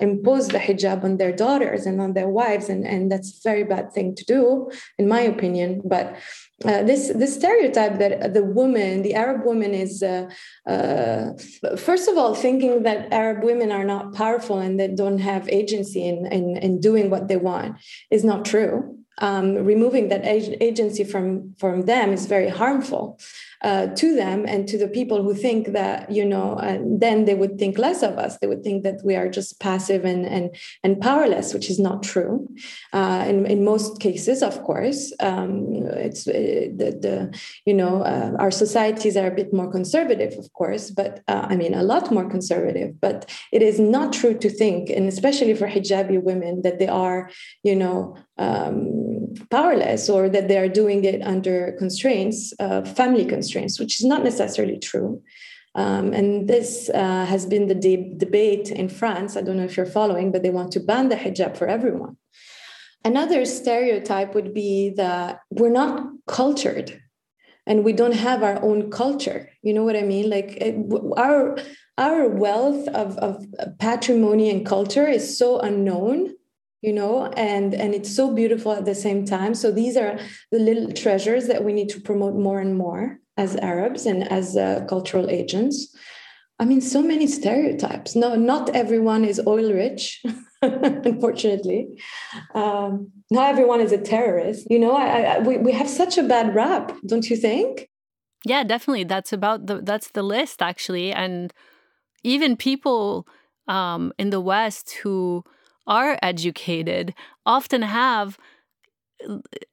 impose 0.00 0.48
the 0.48 0.58
hijab 0.58 1.04
on 1.04 1.18
their 1.18 1.32
daughters 1.32 1.84
and 1.84 2.00
on 2.00 2.14
their 2.14 2.30
wives, 2.30 2.70
and 2.70 2.86
and 2.86 3.12
that's 3.12 3.36
a 3.36 3.40
very 3.44 3.64
bad 3.64 3.92
thing 3.92 4.14
to 4.14 4.24
do, 4.24 4.70
in 4.96 5.06
my 5.06 5.20
opinion. 5.20 5.82
But 5.84 6.16
uh, 6.64 6.82
this 6.82 7.12
this 7.14 7.36
stereotype 7.36 7.98
that 7.98 8.34
the 8.34 8.42
woman, 8.42 9.02
the 9.02 9.14
Arab 9.14 9.44
woman, 9.44 9.74
is 9.74 10.02
uh, 10.02 10.28
uh, 10.66 11.30
first 11.76 12.08
of 12.08 12.18
all 12.18 12.34
thinking 12.34 12.82
that 12.82 13.12
Arab 13.12 13.44
women 13.44 13.70
are 13.70 13.84
not 13.84 14.12
powerful 14.12 14.58
and 14.58 14.80
that 14.80 14.96
don't 14.96 15.18
have 15.18 15.48
agency 15.48 16.04
in, 16.04 16.26
in, 16.26 16.56
in 16.56 16.80
doing 16.80 17.10
what 17.10 17.28
they 17.28 17.36
want 17.36 17.76
is 18.10 18.24
not 18.24 18.44
true. 18.44 18.96
Um, 19.20 19.54
removing 19.54 20.08
that 20.08 20.24
agency 20.24 21.04
from 21.04 21.54
from 21.58 21.82
them 21.82 22.12
is 22.12 22.26
very 22.26 22.48
harmful. 22.48 23.20
Uh, 23.62 23.86
to 23.88 24.14
them 24.14 24.44
and 24.46 24.68
to 24.68 24.78
the 24.78 24.88
people 24.88 25.22
who 25.22 25.34
think 25.34 25.72
that 25.72 26.10
you 26.10 26.24
know 26.24 26.54
uh, 26.54 26.78
then 26.82 27.24
they 27.24 27.34
would 27.34 27.58
think 27.58 27.78
less 27.78 28.02
of 28.02 28.18
us. 28.18 28.38
They 28.38 28.46
would 28.46 28.62
think 28.62 28.84
that 28.84 29.00
we 29.04 29.16
are 29.16 29.28
just 29.28 29.60
passive 29.60 30.04
and 30.04 30.26
and 30.26 30.54
and 30.84 31.00
powerless 31.00 31.52
which 31.54 31.70
is 31.70 31.78
not 31.78 32.02
true. 32.02 32.48
Uh, 32.92 33.24
in, 33.28 33.46
in 33.46 33.64
most 33.64 34.00
cases 34.00 34.42
of 34.42 34.62
course 34.62 35.12
um, 35.20 35.66
it's 36.06 36.26
uh, 36.26 36.32
the, 36.32 36.96
the 37.04 37.38
you 37.66 37.74
know 37.74 38.02
uh, 38.02 38.32
our 38.38 38.50
societies 38.50 39.16
are 39.16 39.26
a 39.26 39.34
bit 39.34 39.52
more 39.52 39.70
conservative 39.70 40.32
of 40.38 40.52
course 40.52 40.90
but 40.90 41.20
uh, 41.28 41.46
i 41.50 41.56
mean 41.56 41.74
a 41.74 41.82
lot 41.82 42.10
more 42.10 42.28
conservative 42.28 42.98
but 43.00 43.30
it 43.52 43.62
is 43.62 43.78
not 43.78 44.12
true 44.12 44.36
to 44.36 44.48
think 44.48 44.88
and 44.90 45.06
especially 45.08 45.54
for 45.54 45.68
hijabi 45.68 46.22
women 46.22 46.62
that 46.62 46.78
they 46.78 46.88
are 46.88 47.30
you 47.62 47.76
know 47.76 48.16
um, 48.38 49.34
powerless 49.50 50.08
or 50.08 50.28
that 50.28 50.48
they 50.48 50.56
are 50.56 50.68
doing 50.68 51.04
it 51.04 51.20
under 51.22 51.72
constraints, 51.76 52.54
family 52.94 53.24
constraints, 53.24 53.47
which 53.56 54.00
is 54.00 54.06
not 54.06 54.24
necessarily 54.24 54.78
true. 54.78 55.22
Um, 55.74 56.12
and 56.12 56.48
this 56.48 56.90
uh, 56.92 57.24
has 57.26 57.46
been 57.46 57.68
the 57.68 57.74
de- 57.74 58.14
debate 58.16 58.70
in 58.70 58.88
France. 58.88 59.36
I 59.36 59.42
don't 59.42 59.56
know 59.56 59.64
if 59.64 59.76
you're 59.76 59.86
following, 59.86 60.32
but 60.32 60.42
they 60.42 60.50
want 60.50 60.72
to 60.72 60.80
ban 60.80 61.08
the 61.08 61.16
hijab 61.16 61.56
for 61.56 61.68
everyone. 61.68 62.16
Another 63.04 63.44
stereotype 63.44 64.34
would 64.34 64.52
be 64.52 64.90
that 64.96 65.40
we're 65.50 65.70
not 65.70 66.08
cultured 66.26 67.00
and 67.66 67.84
we 67.84 67.92
don't 67.92 68.14
have 68.14 68.42
our 68.42 68.60
own 68.62 68.90
culture. 68.90 69.50
You 69.62 69.72
know 69.72 69.84
what 69.84 69.96
I 69.96 70.02
mean? 70.02 70.28
Like 70.28 70.56
it, 70.56 70.74
our 71.16 71.58
our 71.96 72.28
wealth 72.28 72.88
of, 72.88 73.16
of 73.18 73.44
patrimony 73.78 74.50
and 74.50 74.64
culture 74.64 75.06
is 75.06 75.36
so 75.36 75.58
unknown 75.58 76.34
you 76.80 76.92
know 76.92 77.26
and 77.26 77.74
and 77.74 77.94
it's 77.94 78.14
so 78.14 78.32
beautiful 78.32 78.72
at 78.72 78.84
the 78.84 78.94
same 78.94 79.24
time 79.24 79.52
so 79.52 79.70
these 79.70 79.96
are 79.96 80.18
the 80.52 80.58
little 80.58 80.92
treasures 80.92 81.48
that 81.48 81.64
we 81.64 81.72
need 81.72 81.88
to 81.88 82.00
promote 82.00 82.36
more 82.36 82.60
and 82.60 82.78
more 82.78 83.18
as 83.38 83.56
arabs 83.56 84.04
and 84.04 84.30
as 84.30 84.56
uh, 84.56 84.84
cultural 84.88 85.30
agents. 85.30 85.94
I 86.60 86.64
mean 86.64 86.80
so 86.80 87.00
many 87.02 87.26
stereotypes. 87.26 88.16
No 88.16 88.34
not 88.34 88.74
everyone 88.74 89.24
is 89.24 89.40
oil 89.46 89.72
rich 89.72 90.22
unfortunately. 90.62 91.88
Um, 92.54 93.12
not 93.30 93.48
everyone 93.48 93.80
is 93.80 93.92
a 93.92 93.98
terrorist. 93.98 94.66
You 94.68 94.80
know 94.80 94.94
I, 94.94 95.06
I, 95.06 95.38
we, 95.38 95.56
we 95.58 95.72
have 95.72 95.88
such 95.88 96.18
a 96.18 96.22
bad 96.22 96.54
rap 96.54 96.92
don't 97.06 97.30
you 97.30 97.36
think? 97.36 97.88
Yeah 98.44 98.64
definitely. 98.64 99.04
That's 99.04 99.32
about 99.32 99.66
the 99.66 99.80
that's 99.80 100.10
the 100.10 100.22
list 100.22 100.60
actually. 100.60 101.12
And 101.12 101.54
even 102.24 102.56
people 102.56 103.26
um, 103.68 104.12
in 104.18 104.30
the 104.30 104.40
west 104.40 104.98
who 105.02 105.44
are 105.86 106.18
educated 106.22 107.14
often 107.46 107.82
have 107.82 108.38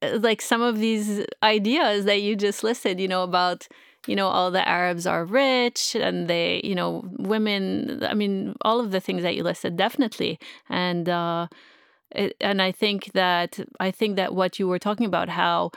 like 0.01 0.41
some 0.41 0.61
of 0.61 0.79
these 0.79 1.25
ideas 1.43 2.05
that 2.05 2.21
you 2.21 2.35
just 2.35 2.63
listed, 2.63 2.99
you 2.99 3.07
know, 3.07 3.23
about 3.23 3.67
you 4.07 4.15
know 4.15 4.27
all 4.27 4.51
the 4.51 4.67
arabs 4.67 5.07
are 5.07 5.25
rich 5.25 5.95
and 5.95 6.27
they 6.27 6.61
you 6.63 6.75
know 6.75 7.03
women 7.17 8.03
i 8.03 8.13
mean 8.13 8.55
all 8.61 8.79
of 8.79 8.91
the 8.91 8.99
things 8.99 9.23
that 9.23 9.35
you 9.35 9.43
listed 9.43 9.75
definitely. 9.75 10.39
And 10.69 11.09
uh 11.09 11.47
it, 12.11 12.35
and 12.39 12.61
i 12.61 12.71
think 12.71 13.11
that 13.13 13.59
i 13.79 13.91
think 13.91 14.15
that 14.15 14.35
what 14.35 14.59
you 14.59 14.67
were 14.67 14.79
talking 14.79 15.05
about 15.05 15.29
how 15.29 15.71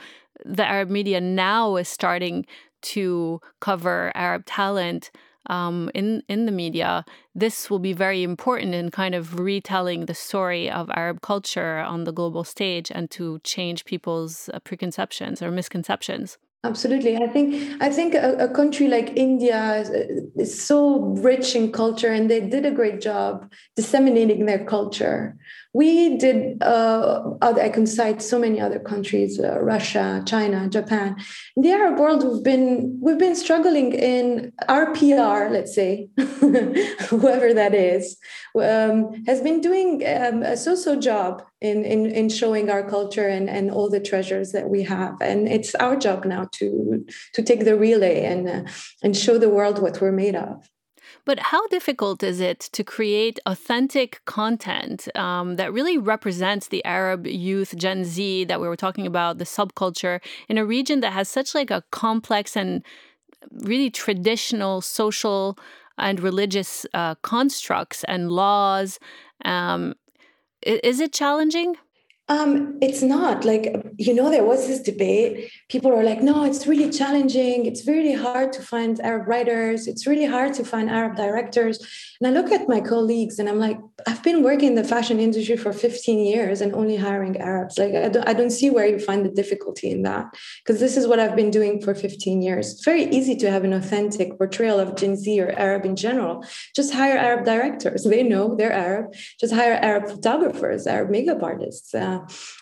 the 0.45 0.65
arab 0.65 0.89
media 0.89 1.19
now 1.19 1.75
is 1.75 1.89
starting 1.89 2.45
to 2.81 3.41
cover 3.59 4.11
arab 4.15 4.45
talent 4.45 5.11
um, 5.47 5.89
in 5.93 6.23
in 6.27 6.45
the 6.45 6.51
media, 6.51 7.05
this 7.33 7.69
will 7.69 7.79
be 7.79 7.93
very 7.93 8.23
important 8.23 8.73
in 8.73 8.91
kind 8.91 9.15
of 9.15 9.39
retelling 9.39 10.05
the 10.05 10.13
story 10.13 10.69
of 10.69 10.89
Arab 10.95 11.21
culture 11.21 11.77
on 11.79 12.03
the 12.03 12.11
global 12.11 12.43
stage 12.43 12.91
and 12.91 13.09
to 13.11 13.39
change 13.43 13.85
people's 13.85 14.49
uh, 14.53 14.59
preconceptions 14.59 15.41
or 15.41 15.51
misconceptions. 15.51 16.37
Absolutely, 16.65 17.15
I 17.15 17.27
think 17.27 17.81
I 17.81 17.89
think 17.89 18.13
a, 18.13 18.35
a 18.37 18.49
country 18.49 18.89
like 18.89 19.15
India 19.15 19.75
is, 19.75 19.89
is, 20.35 20.61
so 20.61 20.99
rich 21.21 21.55
in 21.55 21.71
culture, 21.71 22.11
and 22.11 22.29
they 22.29 22.41
did 22.41 22.65
a 22.65 22.71
great 22.71 22.99
job 22.99 23.49
disseminating 23.77 24.45
their 24.45 24.65
culture. 24.65 25.37
We 25.73 26.17
did. 26.17 26.63
Uh, 26.63 27.35
other, 27.43 27.61
I 27.61 27.69
can 27.69 27.85
cite 27.85 28.23
so 28.23 28.39
many 28.39 28.59
other 28.59 28.79
countries: 28.79 29.39
uh, 29.39 29.61
Russia, 29.61 30.23
China, 30.25 30.67
Japan. 30.67 31.15
In 31.55 31.61
the 31.61 31.71
Arab 31.71 31.99
world, 31.99 32.23
we've 32.23 32.43
been 32.43 32.97
we've 32.99 33.19
been 33.19 33.35
struggling 33.35 33.93
in 33.93 34.51
our 34.67 34.91
PR. 34.93 35.51
Let's 35.51 35.75
say, 35.75 36.09
whoever 36.17 37.53
that 37.53 37.75
is, 37.75 38.17
um, 38.55 39.23
has 39.27 39.41
been 39.41 39.61
doing 39.61 40.03
um, 40.07 40.41
a 40.41 40.57
so-so 40.57 40.95
job 40.99 41.43
in, 41.61 41.85
in 41.85 42.07
in 42.07 42.29
showing 42.29 42.71
our 42.71 42.89
culture 42.89 43.27
and 43.27 43.47
and 43.47 43.69
all 43.69 43.91
the 43.91 43.99
treasures 43.99 44.51
that 44.53 44.71
we 44.71 44.81
have. 44.83 45.21
And 45.21 45.47
it's 45.47 45.75
our 45.75 45.95
job 45.95 46.25
now 46.25 46.47
to 46.53 47.05
to 47.35 47.43
take 47.43 47.63
the 47.63 47.77
relay 47.77 48.25
and 48.25 48.49
uh, 48.49 48.63
and 49.03 49.15
show 49.15 49.37
the 49.37 49.49
world 49.49 49.79
what 49.79 50.01
we're 50.01 50.11
made 50.11 50.35
of. 50.35 50.67
But 51.29 51.37
how 51.53 51.67
difficult 51.67 52.23
is 52.23 52.39
it 52.39 52.59
to 52.71 52.83
create 52.83 53.39
authentic 53.45 54.19
content 54.25 55.07
um, 55.15 55.57
that 55.57 55.71
really 55.71 55.95
represents 55.95 56.69
the 56.69 56.83
Arab 56.83 57.27
youth, 57.27 57.75
Gen 57.77 58.03
Z, 58.03 58.45
that 58.45 58.59
we 58.59 58.67
were 58.67 58.75
talking 58.75 59.05
about, 59.05 59.37
the 59.37 59.43
subculture, 59.45 60.21
in 60.47 60.57
a 60.57 60.65
region 60.65 61.01
that 61.01 61.13
has 61.13 61.29
such 61.29 61.53
like 61.53 61.69
a 61.69 61.83
complex 61.91 62.57
and 62.57 62.83
really 63.51 63.91
traditional 63.91 64.81
social 64.81 65.55
and 65.99 66.19
religious 66.19 66.87
uh, 66.95 67.13
constructs 67.21 68.03
and 68.05 68.31
laws? 68.31 68.99
Um, 69.45 69.93
is 70.63 70.99
it 70.99 71.13
challenging? 71.13 71.75
Um, 72.29 72.77
it's 72.79 73.01
not 73.01 73.43
like 73.43 73.75
you 73.97 74.13
know 74.13 74.29
there 74.29 74.43
was 74.43 74.67
this 74.67 74.79
debate. 74.79 75.51
People 75.67 75.91
are 75.91 76.03
like 76.03 76.21
no 76.21 76.43
it's 76.43 76.67
really 76.67 76.91
challenging. 76.91 77.65
It's 77.65 77.87
really 77.87 78.13
hard 78.13 78.53
to 78.53 78.61
find 78.61 78.99
arab 79.01 79.27
writers. 79.27 79.87
It's 79.87 80.05
really 80.05 80.27
hard 80.27 80.53
to 80.53 80.63
find 80.63 80.91
arab 80.91 81.15
directors. 81.15 81.79
And 82.21 82.27
i 82.27 82.39
look 82.39 82.51
at 82.51 82.69
my 82.69 82.81
colleagues 82.81 83.39
and 83.39 83.49
i'm 83.49 83.59
like 83.59 83.79
i've 84.07 84.21
been 84.21 84.43
working 84.43 84.69
in 84.69 84.75
the 84.75 84.83
fashion 84.83 85.19
industry 85.19 85.57
for 85.57 85.73
15 85.73 86.19
years 86.19 86.61
and 86.61 86.73
only 86.75 86.97
hiring 86.97 87.35
arabs. 87.37 87.79
Like 87.79 87.95
i 87.95 88.09
don't, 88.09 88.27
I 88.29 88.33
don't 88.33 88.51
see 88.51 88.69
where 88.69 88.85
you 88.85 88.99
find 88.99 89.25
the 89.25 89.31
difficulty 89.31 89.89
in 89.89 90.03
that 90.03 90.25
because 90.63 90.79
this 90.79 90.97
is 90.97 91.07
what 91.07 91.19
i've 91.19 91.35
been 91.35 91.49
doing 91.49 91.81
for 91.81 91.95
15 91.95 92.43
years. 92.43 92.73
It's 92.73 92.85
very 92.85 93.05
easy 93.05 93.35
to 93.37 93.49
have 93.49 93.63
an 93.63 93.73
authentic 93.73 94.37
portrayal 94.37 94.79
of 94.79 94.95
gen 94.95 95.15
z 95.15 95.41
or 95.41 95.51
arab 95.57 95.83
in 95.83 95.95
general. 95.95 96.45
Just 96.75 96.93
hire 96.93 97.17
arab 97.17 97.43
directors. 97.43 98.03
They 98.03 98.21
know 98.21 98.55
they're 98.55 98.71
arab. 98.71 99.15
Just 99.39 99.53
hire 99.53 99.79
arab 99.81 100.07
photographers 100.07 100.85
arab 100.85 101.09
makeup 101.09 101.41
artists 101.41 101.95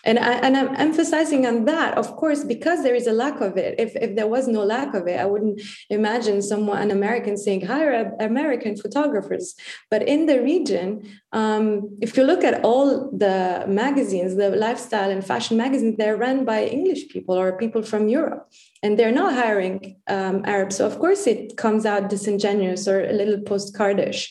and 0.04 0.18
I, 0.18 0.32
and 0.44 0.56
I'm 0.56 0.74
emphasizing 0.76 1.46
on 1.46 1.64
that, 1.66 1.96
of 1.96 2.16
course, 2.16 2.44
because 2.44 2.82
there 2.82 2.94
is 2.94 3.06
a 3.06 3.12
lack 3.12 3.40
of 3.40 3.56
it. 3.56 3.74
If 3.78 3.96
if 3.96 4.16
there 4.16 4.26
was 4.26 4.48
no 4.48 4.62
lack 4.64 4.94
of 4.94 5.06
it, 5.06 5.18
I 5.18 5.26
wouldn't 5.26 5.60
imagine 5.90 6.42
someone 6.42 6.82
an 6.82 6.90
American 6.90 7.36
saying 7.36 7.66
hire 7.66 8.12
American 8.20 8.76
photographers. 8.76 9.54
But 9.90 10.02
in 10.02 10.26
the 10.26 10.40
region, 10.42 10.88
um, 11.32 11.96
if 12.00 12.16
you 12.16 12.24
look 12.24 12.44
at 12.44 12.64
all 12.64 13.10
the 13.10 13.64
magazines, 13.66 14.36
the 14.36 14.50
lifestyle 14.50 15.10
and 15.10 15.24
fashion 15.24 15.56
magazines, 15.56 15.96
they're 15.96 16.16
run 16.16 16.44
by 16.44 16.64
English 16.64 17.08
people 17.08 17.36
or 17.36 17.58
people 17.58 17.82
from 17.82 18.08
Europe 18.08 18.48
and 18.82 18.98
they're 18.98 19.12
not 19.12 19.34
hiring 19.34 19.96
um, 20.08 20.42
Arabs. 20.44 20.76
So 20.76 20.86
of 20.86 20.98
course 20.98 21.26
it 21.26 21.56
comes 21.56 21.84
out 21.84 22.10
disingenuous 22.10 22.86
or 22.86 23.04
a 23.04 23.12
little 23.12 23.38
postcardish 23.38 24.28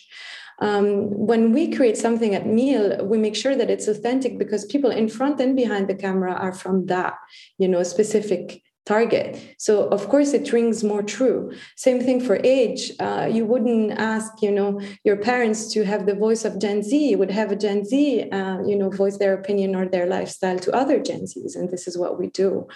um, 0.60 1.10
when 1.12 1.54
we 1.54 1.72
create 1.72 1.98
something 1.98 2.34
at 2.34 2.48
Mille, 2.48 3.06
we 3.06 3.18
make 3.18 3.36
sure 3.36 3.56
that 3.56 3.70
it's 3.70 3.88
authentic 3.88 4.38
because 4.38 4.66
people 4.66 4.92
in 4.92 5.08
front 5.08 5.40
and 5.40 5.56
behind 5.56 5.88
the 5.88 5.96
camera 5.96 6.34
are 6.34 6.54
from 6.54 6.88
that, 6.88 7.16
you 7.58 7.68
know, 7.68 7.84
specific 7.84 8.62
target. 8.88 9.56
So 9.60 9.90
of 9.90 10.08
course 10.08 10.34
it 10.34 10.54
rings 10.54 10.82
more 10.82 11.04
true. 11.04 11.52
Same 11.76 12.00
thing 12.00 12.22
for 12.22 12.40
age. 12.44 12.94
Uh, 13.00 13.28
you 13.30 13.46
wouldn't 13.46 13.92
ask, 14.00 14.42
you 14.42 14.50
know, 14.50 14.80
your 15.04 15.18
parents 15.18 15.72
to 15.74 15.84
have 15.84 16.06
the 16.06 16.16
voice 16.16 16.46
of 16.46 16.58
Gen 16.58 16.82
Z. 16.82 17.10
You 17.10 17.18
would 17.18 17.30
have 17.32 17.52
a 17.52 17.58
Gen 17.58 17.84
Z, 17.84 18.30
uh, 18.32 18.60
you 18.66 18.78
know, 18.78 18.90
voice 18.90 19.18
their 19.18 19.34
opinion 19.34 19.76
or 19.76 19.86
their 19.88 20.08
lifestyle 20.08 20.58
to 20.60 20.72
other 20.74 21.00
Gen 21.00 21.24
Zs, 21.24 21.56
and 21.56 21.70
this 21.70 21.86
is 21.86 21.98
what 21.98 22.18
we 22.18 22.28
do. 22.28 22.68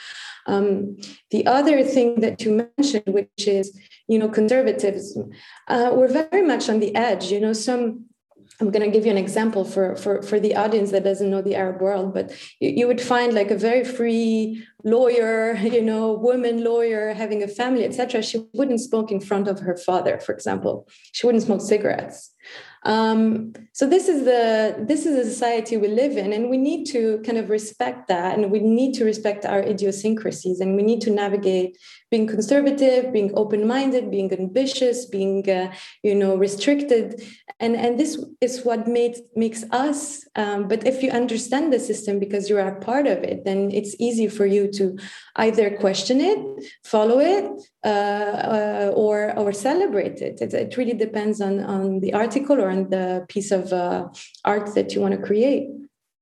Um, 0.47 0.97
the 1.29 1.47
other 1.47 1.81
thing 1.81 2.19
that 2.19 2.41
you 2.43 2.69
mentioned, 2.77 3.07
which 3.07 3.47
is, 3.47 3.77
you 4.11 4.19
know, 4.19 4.27
conservatives, 4.27 5.17
uh, 5.69 5.91
we're 5.93 6.09
very 6.09 6.45
much 6.45 6.69
on 6.69 6.79
the 6.79 6.93
edge. 6.95 7.31
You 7.31 7.39
know, 7.39 7.53
some 7.53 8.05
I'm 8.59 8.69
going 8.69 8.85
to 8.85 8.91
give 8.95 9.05
you 9.05 9.11
an 9.11 9.17
example 9.17 9.63
for, 9.65 9.95
for, 9.95 10.21
for 10.21 10.39
the 10.39 10.55
audience 10.55 10.91
that 10.91 11.03
doesn't 11.03 11.31
know 11.31 11.41
the 11.41 11.55
Arab 11.55 11.81
world, 11.81 12.13
but 12.13 12.31
you, 12.59 12.69
you, 12.69 12.87
would 12.87 13.01
find 13.01 13.33
like 13.33 13.49
a 13.49 13.57
very 13.57 13.83
free 13.83 14.63
lawyer, 14.83 15.55
you 15.75 15.81
know, 15.81 16.13
woman 16.13 16.63
lawyer 16.63 17.13
having 17.13 17.41
a 17.41 17.47
family, 17.47 17.85
etc. 17.85 18.21
She 18.21 18.45
wouldn't 18.53 18.81
smoke 18.81 19.11
in 19.11 19.19
front 19.19 19.47
of 19.47 19.59
her 19.61 19.75
father, 19.75 20.19
for 20.19 20.33
example. 20.33 20.87
She 21.11 21.25
wouldn't 21.25 21.43
smoke 21.43 21.61
cigarettes. 21.61 22.31
Um, 22.83 23.53
so 23.73 23.87
this 23.87 24.09
is 24.09 24.25
the 24.25 24.75
this 24.87 25.05
is 25.05 25.15
the 25.15 25.23
society 25.23 25.77
we 25.77 25.87
live 25.87 26.17
in, 26.17 26.33
and 26.33 26.49
we 26.49 26.57
need 26.57 26.85
to 26.85 27.21
kind 27.23 27.37
of 27.37 27.49
respect 27.51 28.07
that, 28.07 28.35
and 28.35 28.51
we 28.51 28.59
need 28.59 28.93
to 28.95 29.05
respect 29.05 29.45
our 29.45 29.61
idiosyncrasies, 29.61 30.59
and 30.59 30.75
we 30.75 30.81
need 30.81 31.01
to 31.01 31.11
navigate 31.11 31.77
being 32.11 32.27
conservative 32.27 33.11
being 33.13 33.31
open-minded 33.35 34.11
being 34.11 34.31
ambitious 34.33 35.05
being 35.05 35.49
uh, 35.49 35.71
you 36.03 36.13
know 36.13 36.35
restricted 36.35 37.23
and 37.59 37.75
and 37.75 37.99
this 37.99 38.23
is 38.41 38.63
what 38.65 38.87
made 38.87 39.15
makes 39.35 39.63
us 39.71 40.27
um, 40.35 40.67
but 40.67 40.85
if 40.85 41.01
you 41.01 41.09
understand 41.11 41.71
the 41.71 41.79
system 41.79 42.19
because 42.19 42.49
you 42.49 42.57
are 42.59 42.75
part 42.81 43.07
of 43.07 43.19
it 43.23 43.45
then 43.45 43.71
it's 43.71 43.95
easy 43.99 44.27
for 44.27 44.45
you 44.45 44.69
to 44.71 44.97
either 45.37 45.77
question 45.77 46.19
it 46.19 46.39
follow 46.83 47.19
it 47.19 47.45
uh, 47.83 47.87
uh, 47.87 48.93
or 48.95 49.33
or 49.39 49.51
celebrate 49.51 50.21
it. 50.21 50.41
it. 50.41 50.53
it 50.53 50.77
really 50.77 50.93
depends 50.93 51.41
on 51.41 51.61
on 51.61 51.99
the 52.01 52.13
article 52.13 52.59
or 52.59 52.69
on 52.69 52.89
the 52.89 53.25
piece 53.29 53.51
of 53.51 53.71
uh, 53.73 54.07
art 54.45 54.75
that 54.75 54.93
you 54.93 55.01
want 55.01 55.13
to 55.13 55.21
create 55.21 55.69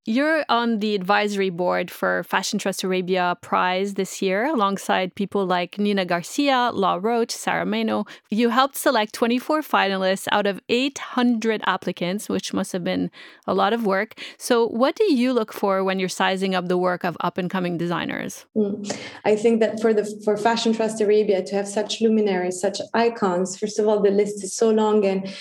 you're 0.09 0.43
on 0.49 0.79
the 0.79 0.95
advisory 0.95 1.51
board 1.51 1.91
for 1.91 2.23
Fashion 2.23 2.57
Trust 2.57 2.83
Arabia 2.83 3.37
Prize 3.41 3.93
this 3.93 4.23
year, 4.23 4.47
alongside 4.47 5.13
people 5.13 5.45
like 5.45 5.77
Nina 5.77 6.03
Garcia, 6.03 6.71
Law 6.73 6.97
Roach, 6.99 7.29
Sarah 7.29 7.63
Meno. 7.63 8.05
You 8.31 8.49
helped 8.49 8.75
select 8.75 9.13
24 9.13 9.61
finalists 9.61 10.27
out 10.31 10.47
of 10.47 10.59
800 10.67 11.61
applicants, 11.67 12.27
which 12.27 12.55
must 12.55 12.71
have 12.71 12.83
been 12.83 13.11
a 13.45 13.53
lot 13.53 13.71
of 13.71 13.85
work. 13.85 14.19
So, 14.39 14.65
what 14.65 14.95
do 14.95 15.13
you 15.13 15.31
look 15.31 15.53
for 15.53 15.83
when 15.83 15.99
you're 15.99 16.09
sizing 16.09 16.55
up 16.55 16.67
the 16.67 16.77
work 16.77 17.03
of 17.03 17.15
up 17.21 17.37
and 17.37 17.47
coming 17.47 17.77
designers? 17.77 18.47
Mm. 18.57 18.91
I 19.25 19.35
think 19.35 19.59
that 19.59 19.79
for 19.79 19.93
the 19.93 20.05
for 20.25 20.37
Fashion 20.37 20.73
Trust 20.73 21.01
Arabia 21.01 21.43
to 21.43 21.55
have 21.55 21.67
such 21.67 22.01
luminaries, 22.01 22.59
such 22.59 22.79
icons, 22.95 23.59
first 23.59 23.77
of 23.77 23.87
all, 23.87 24.01
the 24.01 24.09
list 24.09 24.43
is 24.43 24.55
so 24.55 24.71
long 24.71 25.05
and 25.05 25.31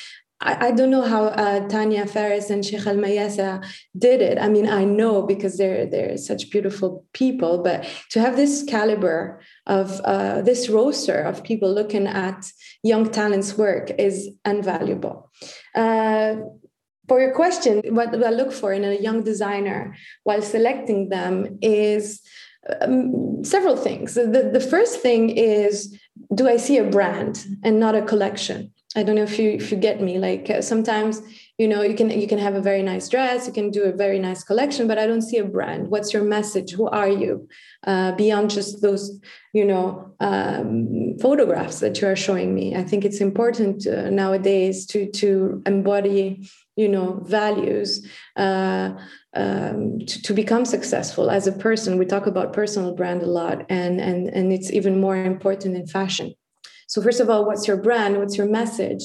I, 0.40 0.68
I 0.68 0.70
don't 0.70 0.90
know 0.90 1.02
how 1.02 1.24
uh, 1.24 1.66
Tania 1.68 2.06
Fares 2.06 2.50
and 2.50 2.64
Sheikh 2.64 2.86
Al 2.86 2.96
Mayassa 2.96 3.64
did 3.96 4.22
it. 4.22 4.38
I 4.38 4.48
mean, 4.48 4.68
I 4.68 4.84
know 4.84 5.22
because 5.22 5.56
they're 5.56 5.86
they're 5.86 6.16
such 6.16 6.50
beautiful 6.50 7.04
people, 7.12 7.62
but 7.62 7.86
to 8.10 8.20
have 8.20 8.36
this 8.36 8.62
caliber 8.62 9.40
of 9.66 10.00
uh, 10.00 10.42
this 10.42 10.68
roster 10.68 11.20
of 11.20 11.42
people 11.42 11.72
looking 11.72 12.06
at 12.06 12.50
young 12.82 13.10
talents' 13.10 13.58
work 13.58 13.90
is 13.98 14.28
invaluable. 14.44 15.30
Uh, 15.74 16.36
for 17.08 17.20
your 17.20 17.34
question, 17.34 17.82
what 17.94 18.14
I 18.14 18.30
look 18.30 18.52
for 18.52 18.72
in 18.72 18.84
a 18.84 19.00
young 19.00 19.22
designer 19.22 19.96
while 20.24 20.42
selecting 20.42 21.08
them 21.08 21.58
is 21.62 22.20
um, 22.82 23.42
several 23.42 23.76
things. 23.76 24.14
The, 24.14 24.50
the 24.52 24.60
first 24.60 25.00
thing 25.00 25.30
is 25.30 25.98
do 26.34 26.48
I 26.48 26.58
see 26.58 26.76
a 26.76 26.84
brand 26.84 27.46
and 27.64 27.80
not 27.80 27.94
a 27.94 28.02
collection? 28.02 28.72
I 28.98 29.04
don't 29.04 29.14
know 29.14 29.22
if 29.22 29.38
you 29.38 29.50
if 29.50 29.70
you 29.70 29.76
get 29.76 30.02
me. 30.02 30.18
Like 30.18 30.50
uh, 30.50 30.60
sometimes 30.60 31.22
you 31.56 31.68
know 31.68 31.82
you 31.82 31.94
can 31.94 32.10
you 32.10 32.26
can 32.26 32.40
have 32.40 32.56
a 32.56 32.60
very 32.60 32.82
nice 32.82 33.08
dress, 33.08 33.46
you 33.46 33.52
can 33.52 33.70
do 33.70 33.84
a 33.84 33.92
very 33.92 34.18
nice 34.18 34.42
collection, 34.42 34.88
but 34.88 34.98
I 34.98 35.06
don't 35.06 35.22
see 35.22 35.38
a 35.38 35.44
brand. 35.44 35.88
What's 35.88 36.12
your 36.12 36.24
message? 36.24 36.72
Who 36.72 36.88
are 36.88 37.08
you 37.08 37.48
uh, 37.86 38.12
beyond 38.12 38.50
just 38.50 38.82
those 38.82 39.20
you 39.52 39.64
know 39.64 40.14
um, 40.18 41.16
photographs 41.20 41.78
that 41.78 42.00
you 42.00 42.08
are 42.08 42.16
showing 42.16 42.56
me? 42.56 42.74
I 42.74 42.82
think 42.82 43.04
it's 43.04 43.20
important 43.20 43.86
uh, 43.86 44.10
nowadays 44.10 44.84
to 44.86 45.08
to 45.22 45.62
embody 45.64 46.48
you 46.74 46.88
know 46.88 47.22
values. 47.24 48.04
Uh, 48.36 48.98
um, 49.34 49.98
to, 50.00 50.22
to, 50.22 50.32
become 50.32 50.64
successful 50.64 51.30
as 51.30 51.46
a 51.46 51.52
person 51.52 51.98
we 51.98 52.06
talk 52.06 52.26
about 52.26 52.54
personal 52.54 52.94
brand 52.94 53.22
a 53.22 53.26
lot 53.26 53.66
and 53.68 54.00
and 54.00 54.26
and 54.28 54.52
it's 54.54 54.70
even 54.72 54.98
more 54.98 55.16
important 55.16 55.76
in 55.76 55.86
fashion 55.86 56.32
so 56.88 57.00
first 57.02 57.20
of 57.20 57.30
all, 57.30 57.44
what's 57.44 57.68
your 57.68 57.76
brand? 57.76 58.18
What's 58.18 58.36
your 58.36 58.48
message? 58.48 59.04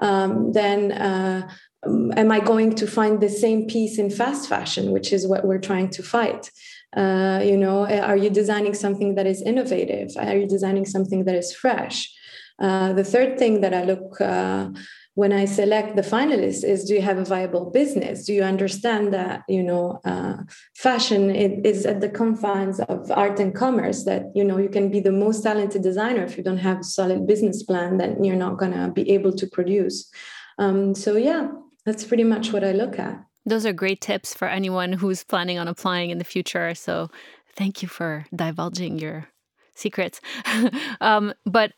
Um, 0.00 0.52
then 0.52 0.92
uh, 0.92 1.48
am 1.84 2.30
I 2.30 2.40
going 2.40 2.74
to 2.76 2.86
find 2.86 3.20
the 3.20 3.28
same 3.28 3.66
piece 3.66 3.98
in 3.98 4.08
fast 4.08 4.48
fashion, 4.48 4.92
which 4.92 5.12
is 5.12 5.26
what 5.26 5.44
we're 5.44 5.58
trying 5.58 5.90
to 5.90 6.02
fight? 6.02 6.50
Uh, 6.96 7.42
you 7.44 7.56
know, 7.56 7.86
are 7.86 8.16
you 8.16 8.30
designing 8.30 8.72
something 8.72 9.16
that 9.16 9.26
is 9.26 9.42
innovative? 9.42 10.10
Are 10.16 10.36
you 10.36 10.46
designing 10.46 10.86
something 10.86 11.24
that 11.24 11.34
is 11.34 11.52
fresh? 11.52 12.08
Uh, 12.60 12.92
the 12.92 13.02
third 13.02 13.36
thing 13.36 13.62
that 13.62 13.74
I 13.74 13.82
look 13.82 14.20
uh, 14.20 14.68
when 15.14 15.32
I 15.32 15.44
select 15.44 15.94
the 15.94 16.02
finalists 16.02 16.64
is 16.64 16.84
do 16.84 16.94
you 16.94 17.02
have 17.02 17.18
a 17.18 17.24
viable 17.24 17.70
business? 17.70 18.26
Do 18.26 18.34
you 18.34 18.42
understand 18.42 19.12
that 19.14 19.42
you 19.48 19.62
know 19.62 20.00
uh, 20.04 20.38
fashion 20.76 21.30
is 21.30 21.86
at 21.86 22.00
the 22.00 22.08
confines 22.08 22.80
of 22.80 23.10
art 23.12 23.38
and 23.38 23.54
commerce? 23.54 24.04
That 24.04 24.24
you 24.34 24.44
know 24.44 24.58
you 24.58 24.68
can 24.68 24.90
be 24.90 25.00
the 25.00 25.12
most 25.12 25.42
talented 25.42 25.82
designer 25.82 26.24
if 26.24 26.36
you 26.36 26.42
don't 26.42 26.58
have 26.58 26.80
a 26.80 26.84
solid 26.84 27.26
business 27.26 27.62
plan, 27.62 27.98
then 27.98 28.24
you're 28.24 28.36
not 28.36 28.58
gonna 28.58 28.90
be 28.90 29.10
able 29.12 29.32
to 29.32 29.46
produce. 29.46 30.10
Um, 30.58 30.94
so 30.94 31.16
yeah, 31.16 31.48
that's 31.86 32.04
pretty 32.04 32.24
much 32.24 32.52
what 32.52 32.64
I 32.64 32.72
look 32.72 32.98
at. 32.98 33.24
Those 33.46 33.66
are 33.66 33.72
great 33.72 34.00
tips 34.00 34.34
for 34.34 34.48
anyone 34.48 34.94
who's 34.94 35.22
planning 35.22 35.58
on 35.58 35.68
applying 35.68 36.10
in 36.10 36.18
the 36.18 36.24
future. 36.24 36.74
So 36.74 37.10
thank 37.54 37.82
you 37.82 37.88
for 37.88 38.26
divulging 38.34 38.98
your 38.98 39.28
secrets. 39.74 40.20
um, 41.00 41.34
but 41.44 41.72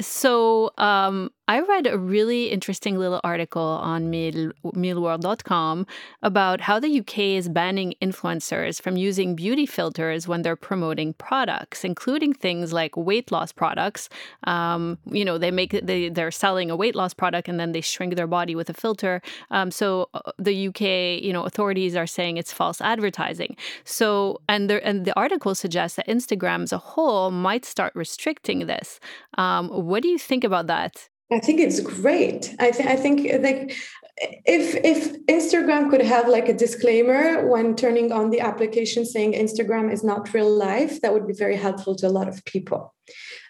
so 0.00 0.72
um, 0.76 1.30
I 1.48 1.60
read 1.60 1.86
a 1.86 1.96
really 1.96 2.50
interesting 2.50 2.98
little 2.98 3.20
article 3.22 3.62
on 3.62 4.10
Mille, 4.10 4.52
mealworld.com 4.64 5.86
about 6.22 6.60
how 6.60 6.80
the 6.80 6.98
UK 7.00 7.18
is 7.18 7.48
banning 7.48 7.94
influencers 8.02 8.82
from 8.82 8.96
using 8.96 9.36
beauty 9.36 9.64
filters 9.64 10.26
when 10.26 10.42
they're 10.42 10.56
promoting 10.56 11.14
products, 11.14 11.84
including 11.84 12.34
things 12.34 12.72
like 12.72 12.96
weight 12.96 13.30
loss 13.30 13.52
products. 13.52 14.08
Um, 14.44 14.98
you 15.06 15.24
know, 15.24 15.38
they 15.38 15.52
make 15.52 15.70
they 15.70 16.08
they're 16.08 16.32
selling 16.32 16.68
a 16.68 16.76
weight 16.76 16.96
loss 16.96 17.14
product 17.14 17.48
and 17.48 17.60
then 17.60 17.70
they 17.70 17.80
shrink 17.80 18.16
their 18.16 18.26
body 18.26 18.56
with 18.56 18.68
a 18.68 18.74
filter. 18.74 19.22
Um, 19.52 19.70
so 19.70 20.10
uh, 20.14 20.32
the 20.38 20.68
UK, 20.68 21.22
you 21.22 21.32
know, 21.32 21.44
authorities 21.44 21.94
are 21.94 22.08
saying 22.08 22.38
it's 22.38 22.52
false 22.52 22.80
advertising. 22.80 23.56
So 23.84 24.40
and 24.48 24.68
there 24.68 24.84
and 24.84 25.04
the 25.04 25.16
article 25.16 25.54
suggests 25.54 25.96
that 25.96 26.08
Instagram 26.08 26.64
as 26.64 26.72
a 26.72 26.78
whole 26.78 27.30
might 27.30 27.64
start 27.64 27.94
restricting 27.94 28.66
this. 28.66 28.98
What 29.86 30.02
do 30.02 30.08
you 30.08 30.18
think 30.18 30.42
about 30.42 30.66
that? 30.66 31.08
I 31.30 31.38
think 31.38 31.60
it's 31.60 31.80
great. 31.80 32.54
I, 32.58 32.70
th- 32.72 32.88
I 32.88 32.96
think 32.96 33.18
like 33.42 33.76
if 34.44 34.74
if 34.94 34.98
Instagram 35.26 35.90
could 35.90 36.02
have 36.02 36.26
like 36.28 36.48
a 36.48 36.54
disclaimer 36.54 37.46
when 37.46 37.76
turning 37.76 38.10
on 38.10 38.30
the 38.30 38.40
application 38.40 39.04
saying 39.04 39.32
Instagram 39.32 39.92
is 39.92 40.02
not 40.02 40.32
real 40.34 40.50
life, 40.50 41.00
that 41.02 41.12
would 41.12 41.26
be 41.26 41.34
very 41.34 41.56
helpful 41.56 41.94
to 41.96 42.06
a 42.06 42.14
lot 42.18 42.28
of 42.28 42.44
people. 42.44 42.94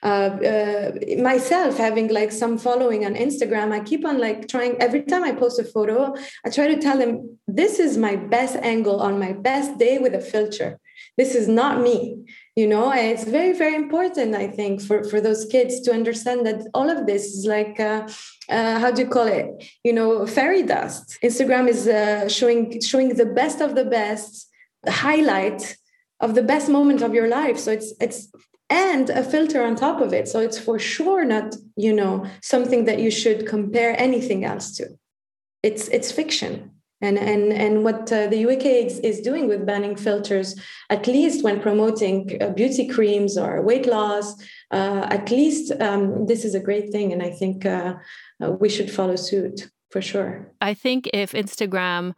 Uh, 0.02 0.30
uh, 0.52 0.92
myself 1.18 1.78
having 1.78 2.08
like 2.08 2.32
some 2.32 2.58
following 2.58 3.06
on 3.06 3.14
Instagram, 3.14 3.72
I 3.72 3.80
keep 3.80 4.04
on 4.04 4.18
like 4.18 4.48
trying 4.48 4.76
every 4.78 5.02
time 5.02 5.24
I 5.24 5.32
post 5.32 5.58
a 5.58 5.64
photo, 5.64 6.14
I 6.44 6.50
try 6.50 6.66
to 6.68 6.78
tell 6.78 6.98
them 6.98 7.38
this 7.46 7.78
is 7.78 7.96
my 7.96 8.16
best 8.16 8.56
angle 8.56 9.00
on 9.00 9.18
my 9.18 9.32
best 9.32 9.78
day 9.78 9.96
with 9.98 10.14
a 10.14 10.20
filter. 10.20 10.78
This 11.16 11.34
is 11.34 11.48
not 11.48 11.80
me 11.80 12.26
you 12.56 12.66
know 12.66 12.90
it's 12.90 13.24
very 13.24 13.52
very 13.52 13.74
important 13.74 14.34
i 14.34 14.48
think 14.48 14.80
for 14.80 15.04
for 15.04 15.20
those 15.20 15.44
kids 15.44 15.80
to 15.80 15.92
understand 15.92 16.46
that 16.46 16.66
all 16.72 16.88
of 16.88 17.06
this 17.06 17.24
is 17.34 17.44
like 17.44 17.78
uh, 17.78 18.08
uh, 18.48 18.78
how 18.78 18.90
do 18.90 19.02
you 19.02 19.08
call 19.08 19.26
it? 19.26 19.46
You 19.82 19.92
know 19.92 20.26
fairy 20.26 20.62
dust. 20.62 21.18
Instagram 21.22 21.68
is 21.68 21.88
uh, 21.88 22.28
showing 22.28 22.80
showing 22.80 23.14
the 23.14 23.26
best 23.26 23.60
of 23.60 23.74
the 23.74 23.84
best 23.84 24.48
highlight 24.86 25.76
of 26.20 26.34
the 26.34 26.42
best 26.42 26.68
moment 26.68 27.02
of 27.02 27.12
your 27.14 27.28
life. 27.28 27.58
So 27.58 27.72
it's 27.72 27.92
it's 28.00 28.28
and 28.70 29.10
a 29.10 29.22
filter 29.22 29.64
on 29.64 29.76
top 29.76 30.00
of 30.00 30.12
it. 30.12 30.28
So 30.28 30.40
it's 30.40 30.58
for 30.58 30.78
sure 30.78 31.24
not 31.24 31.56
you 31.76 31.92
know 31.92 32.26
something 32.40 32.84
that 32.84 33.00
you 33.00 33.10
should 33.10 33.46
compare 33.46 34.00
anything 34.00 34.44
else 34.44 34.76
to. 34.76 34.96
It's 35.62 35.88
it's 35.88 36.12
fiction 36.12 36.75
and 37.00 37.18
and 37.18 37.52
and 37.52 37.84
what 37.84 38.10
uh, 38.12 38.26
the 38.26 38.46
UK 38.46 38.64
is, 38.64 38.98
is, 39.00 39.20
doing 39.20 39.48
with 39.48 39.66
banning 39.66 39.96
filters, 39.96 40.58
at 40.88 41.06
least 41.06 41.44
when 41.44 41.60
promoting 41.60 42.38
uh, 42.40 42.50
beauty 42.50 42.88
creams 42.88 43.36
or 43.36 43.60
weight 43.62 43.86
loss, 43.86 44.34
uh, 44.70 45.06
at 45.10 45.30
least 45.30 45.72
um, 45.80 46.26
this 46.26 46.44
is 46.44 46.54
a 46.54 46.60
great 46.60 46.90
thing, 46.90 47.12
and 47.12 47.22
I 47.22 47.30
think 47.30 47.66
uh, 47.66 47.94
uh, 48.42 48.52
we 48.52 48.68
should 48.68 48.90
follow 48.90 49.16
suit 49.16 49.68
for 49.90 50.00
sure. 50.00 50.50
I 50.60 50.72
think 50.72 51.10
if 51.12 51.32
Instagram 51.32 52.14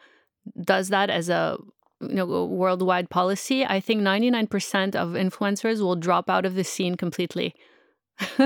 does 0.62 0.88
that 0.90 1.10
as 1.10 1.28
a 1.28 1.58
you 2.00 2.14
know 2.14 2.44
worldwide 2.44 3.10
policy, 3.10 3.64
I 3.64 3.80
think 3.80 4.00
ninety 4.00 4.30
nine 4.30 4.46
percent 4.46 4.94
of 4.94 5.10
influencers 5.10 5.80
will 5.80 5.96
drop 5.96 6.30
out 6.30 6.46
of 6.46 6.54
the 6.54 6.64
scene 6.64 6.96
completely. 6.96 7.54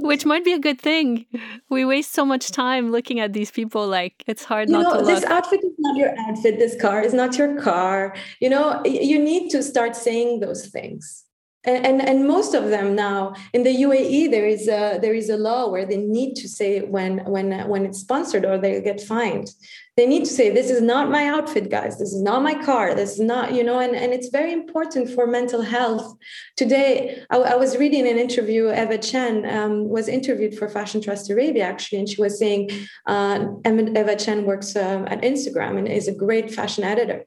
Which 0.00 0.24
might 0.24 0.44
be 0.44 0.52
a 0.52 0.58
good 0.58 0.80
thing. 0.80 1.26
We 1.68 1.84
waste 1.84 2.12
so 2.12 2.24
much 2.24 2.50
time 2.50 2.90
looking 2.90 3.20
at 3.20 3.32
these 3.32 3.50
people 3.50 3.86
like 3.86 4.24
it's 4.26 4.44
hard 4.44 4.68
you 4.68 4.78
not 4.78 4.82
know, 4.82 5.00
to 5.00 5.06
This 5.06 5.22
look. 5.22 5.30
outfit 5.30 5.60
is 5.62 5.74
not 5.78 5.96
your 5.96 6.14
outfit. 6.18 6.58
This 6.58 6.80
car 6.80 7.02
is 7.02 7.12
not 7.12 7.36
your 7.36 7.60
car. 7.60 8.14
You 8.40 8.50
know, 8.50 8.82
you 8.84 9.18
need 9.18 9.50
to 9.50 9.62
start 9.62 9.96
saying 9.96 10.40
those 10.40 10.66
things. 10.66 11.24
And, 11.64 11.84
and, 11.84 12.08
and 12.08 12.26
most 12.26 12.54
of 12.54 12.70
them 12.70 12.94
now 12.94 13.34
in 13.52 13.64
the 13.64 13.82
UAE 13.82 14.30
there 14.30 14.46
is 14.46 14.66
a 14.66 14.98
there 15.02 15.12
is 15.12 15.28
a 15.28 15.36
law 15.36 15.68
where 15.68 15.84
they 15.84 15.98
need 15.98 16.34
to 16.36 16.48
say 16.48 16.80
when 16.80 17.18
when 17.26 17.68
when 17.68 17.84
it's 17.84 17.98
sponsored 17.98 18.46
or 18.46 18.56
they 18.56 18.80
get 18.80 18.98
fined 18.98 19.50
they 19.96 20.06
need 20.06 20.24
to 20.24 20.30
say 20.30 20.50
this 20.50 20.70
is 20.70 20.80
not 20.80 21.10
my 21.10 21.26
outfit 21.26 21.70
guys. 21.70 21.98
This 21.98 22.12
is 22.12 22.22
not 22.22 22.42
my 22.42 22.54
car. 22.54 22.94
This 22.94 23.12
is 23.14 23.20
not 23.20 23.54
you 23.54 23.64
know 23.64 23.78
and, 23.78 23.94
and 23.94 24.12
it's 24.12 24.28
very 24.28 24.52
important 24.52 25.10
for 25.10 25.26
mental 25.26 25.62
health. 25.62 26.16
Today 26.56 27.22
i, 27.30 27.36
I 27.36 27.56
was 27.56 27.76
reading 27.76 28.06
an 28.06 28.18
interview 28.18 28.70
eva 28.70 28.98
chen 28.98 29.34
um, 29.46 29.88
was 29.88 30.08
interviewed 30.08 30.54
for 30.58 30.68
fashion 30.68 31.00
trust 31.00 31.30
arabia 31.30 31.64
actually 31.64 31.98
and 31.98 32.08
she 32.08 32.20
was 32.20 32.38
saying 32.38 32.70
uh, 33.06 33.46
eva 33.66 34.16
chen 34.16 34.44
works 34.44 34.76
uh, 34.76 35.04
at 35.06 35.22
instagram 35.22 35.78
and 35.78 35.88
is 35.88 36.08
a 36.08 36.14
great 36.14 36.52
fashion 36.52 36.84
editor. 36.84 37.24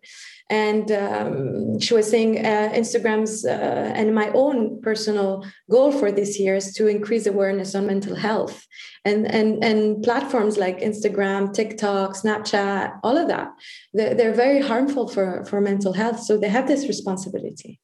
And 0.49 0.91
um, 0.91 1.79
she 1.79 1.93
was 1.93 2.09
saying 2.09 2.45
uh, 2.45 2.69
instagram's 2.81 3.45
uh, 3.45 3.91
and 3.99 4.13
my 4.13 4.29
own 4.43 4.81
personal 4.81 5.45
goal 5.69 5.91
for 5.91 6.11
this 6.11 6.39
year 6.39 6.55
is 6.55 6.73
to 6.75 6.87
increase 6.87 7.25
awareness 7.25 7.75
on 7.75 7.87
mental 7.87 8.15
health 8.15 8.67
and 9.05 9.29
and 9.29 9.63
and 9.63 10.03
platforms 10.03 10.57
like 10.57 10.79
instagram 10.79 11.53
tiktok 11.53 12.15
snapchat 12.15 12.99
all 13.03 13.17
of 13.17 13.27
that 13.27 13.51
they're, 13.93 14.13
they're 14.13 14.33
very 14.33 14.61
harmful 14.61 15.07
for 15.07 15.43
for 15.45 15.59
mental 15.61 15.93
health 15.93 16.19
so 16.19 16.37
they 16.37 16.49
have 16.49 16.67
this 16.67 16.87
responsibility 16.87 17.79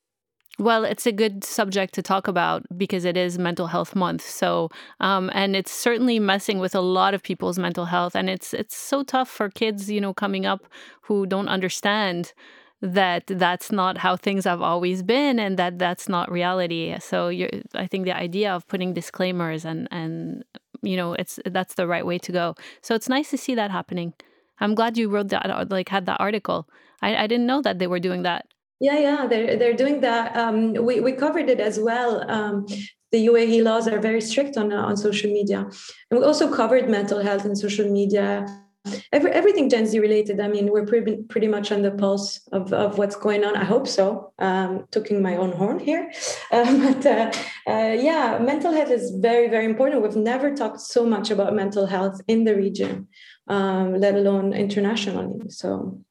well, 0.60 0.84
it's 0.84 1.06
a 1.06 1.14
good 1.14 1.46
subject 1.46 1.94
to 1.94 2.02
talk 2.02 2.28
about 2.28 2.66
because 2.78 3.06
it 3.06 3.16
is 3.16 3.40
Mental 3.40 3.68
Health 3.68 3.96
Month. 3.96 4.24
So, 4.24 4.70
um, 5.00 5.32
and 5.34 5.56
it's 5.56 5.72
certainly 5.72 6.20
messing 6.20 6.60
with 6.60 6.76
a 6.76 6.82
lot 6.82 7.14
of 7.14 7.24
people's 7.24 7.58
mental 7.58 7.86
health, 7.86 8.14
and 8.14 8.30
it's 8.30 8.54
it's 8.54 8.76
so 8.76 9.04
tough 9.04 9.30
for 9.30 9.50
kids, 9.50 9.90
you 9.90 10.02
know, 10.02 10.14
coming 10.14 10.46
up 10.46 10.68
who 11.04 11.26
don't 11.26 11.48
understand 11.48 12.34
that 12.82 13.24
that's 13.28 13.72
not 13.72 14.00
how 14.00 14.18
things 14.18 14.44
have 14.44 14.62
always 14.62 15.02
been, 15.02 15.40
and 15.40 15.58
that 15.58 15.80
that's 15.80 16.10
not 16.10 16.30
reality. 16.30 16.94
So, 17.00 17.30
I 17.74 17.88
think 17.88 18.04
the 18.04 18.16
idea 18.16 18.54
of 18.54 18.68
putting 18.68 18.94
disclaimers 18.94 19.64
and 19.64 19.88
and 19.92 20.44
you 20.82 20.98
know, 20.98 21.14
it's 21.14 21.40
that's 21.46 21.76
the 21.76 21.88
right 21.88 22.06
way 22.06 22.18
to 22.20 22.32
go. 22.32 22.56
So 22.82 22.96
it's 22.96 23.10
nice 23.10 23.30
to 23.32 23.38
see 23.38 23.56
that 23.56 23.72
happening. 23.72 24.14
I'm 24.60 24.76
glad 24.76 24.98
you 24.98 25.10
wrote 25.10 25.30
that, 25.30 25.70
like 25.70 25.90
had 25.90 26.06
that 26.06 26.20
article. 26.20 26.68
I, 27.02 27.16
I 27.16 27.28
didn't 27.28 27.46
know 27.46 27.62
that 27.62 27.80
they 27.80 27.88
were 27.88 28.00
doing 28.00 28.24
that. 28.24 28.46
Yeah, 28.80 28.98
yeah, 28.98 29.28
they're 29.28 29.58
they're 29.58 29.74
doing 29.74 30.02
that. 30.02 30.36
Um, 30.36 30.74
we 30.74 31.00
we 31.00 31.12
covered 31.12 31.50
it 31.50 31.60
as 31.60 31.80
well. 31.80 32.30
Um, 32.30 32.66
the 33.12 33.28
UAE 33.28 33.64
laws 33.64 33.88
are 33.88 34.00
very 34.00 34.22
strict 34.22 34.58
on 34.58 34.72
on 34.72 34.96
social 34.96 35.32
media, 35.32 35.70
and 36.10 36.20
we 36.20 36.26
also 36.26 36.54
covered 36.54 36.90
mental 36.90 37.20
health 37.20 37.46
and 37.46 37.58
social 37.58 37.90
media. 37.90 38.46
Every, 39.12 39.32
everything 39.32 39.70
Gen 39.70 39.86
Z 39.86 39.98
related. 40.00 40.40
I 40.40 40.48
mean, 40.48 40.72
we're 40.72 40.86
pretty 40.86 41.18
pretty 41.30 41.48
much 41.48 41.72
on 41.72 41.82
the 41.82 41.92
pulse 41.92 42.42
of, 42.52 42.74
of 42.74 42.98
what's 42.98 43.16
going 43.16 43.44
on. 43.44 43.56
I 43.56 43.64
hope 43.64 43.88
so. 43.88 44.34
Um, 44.40 44.86
taking 44.92 45.22
my 45.22 45.36
own 45.38 45.52
horn 45.52 45.80
here, 45.80 46.12
um, 46.52 46.82
but 46.94 47.06
uh, 47.06 47.32
uh, 47.68 47.96
yeah, 48.00 48.40
mental 48.42 48.72
health 48.72 48.92
is 48.92 49.12
very 49.12 49.48
very 49.50 49.66
important. 49.66 50.02
We've 50.02 50.16
never 50.16 50.56
talked 50.56 50.82
so 50.82 51.06
much 51.06 51.32
about 51.32 51.56
mental 51.56 51.86
health 51.86 52.22
in 52.28 52.44
the 52.44 52.56
region, 52.56 53.08
um, 53.48 53.96
let 54.00 54.16
alone 54.16 54.54
internationally. 54.54 55.50
So 55.50 56.02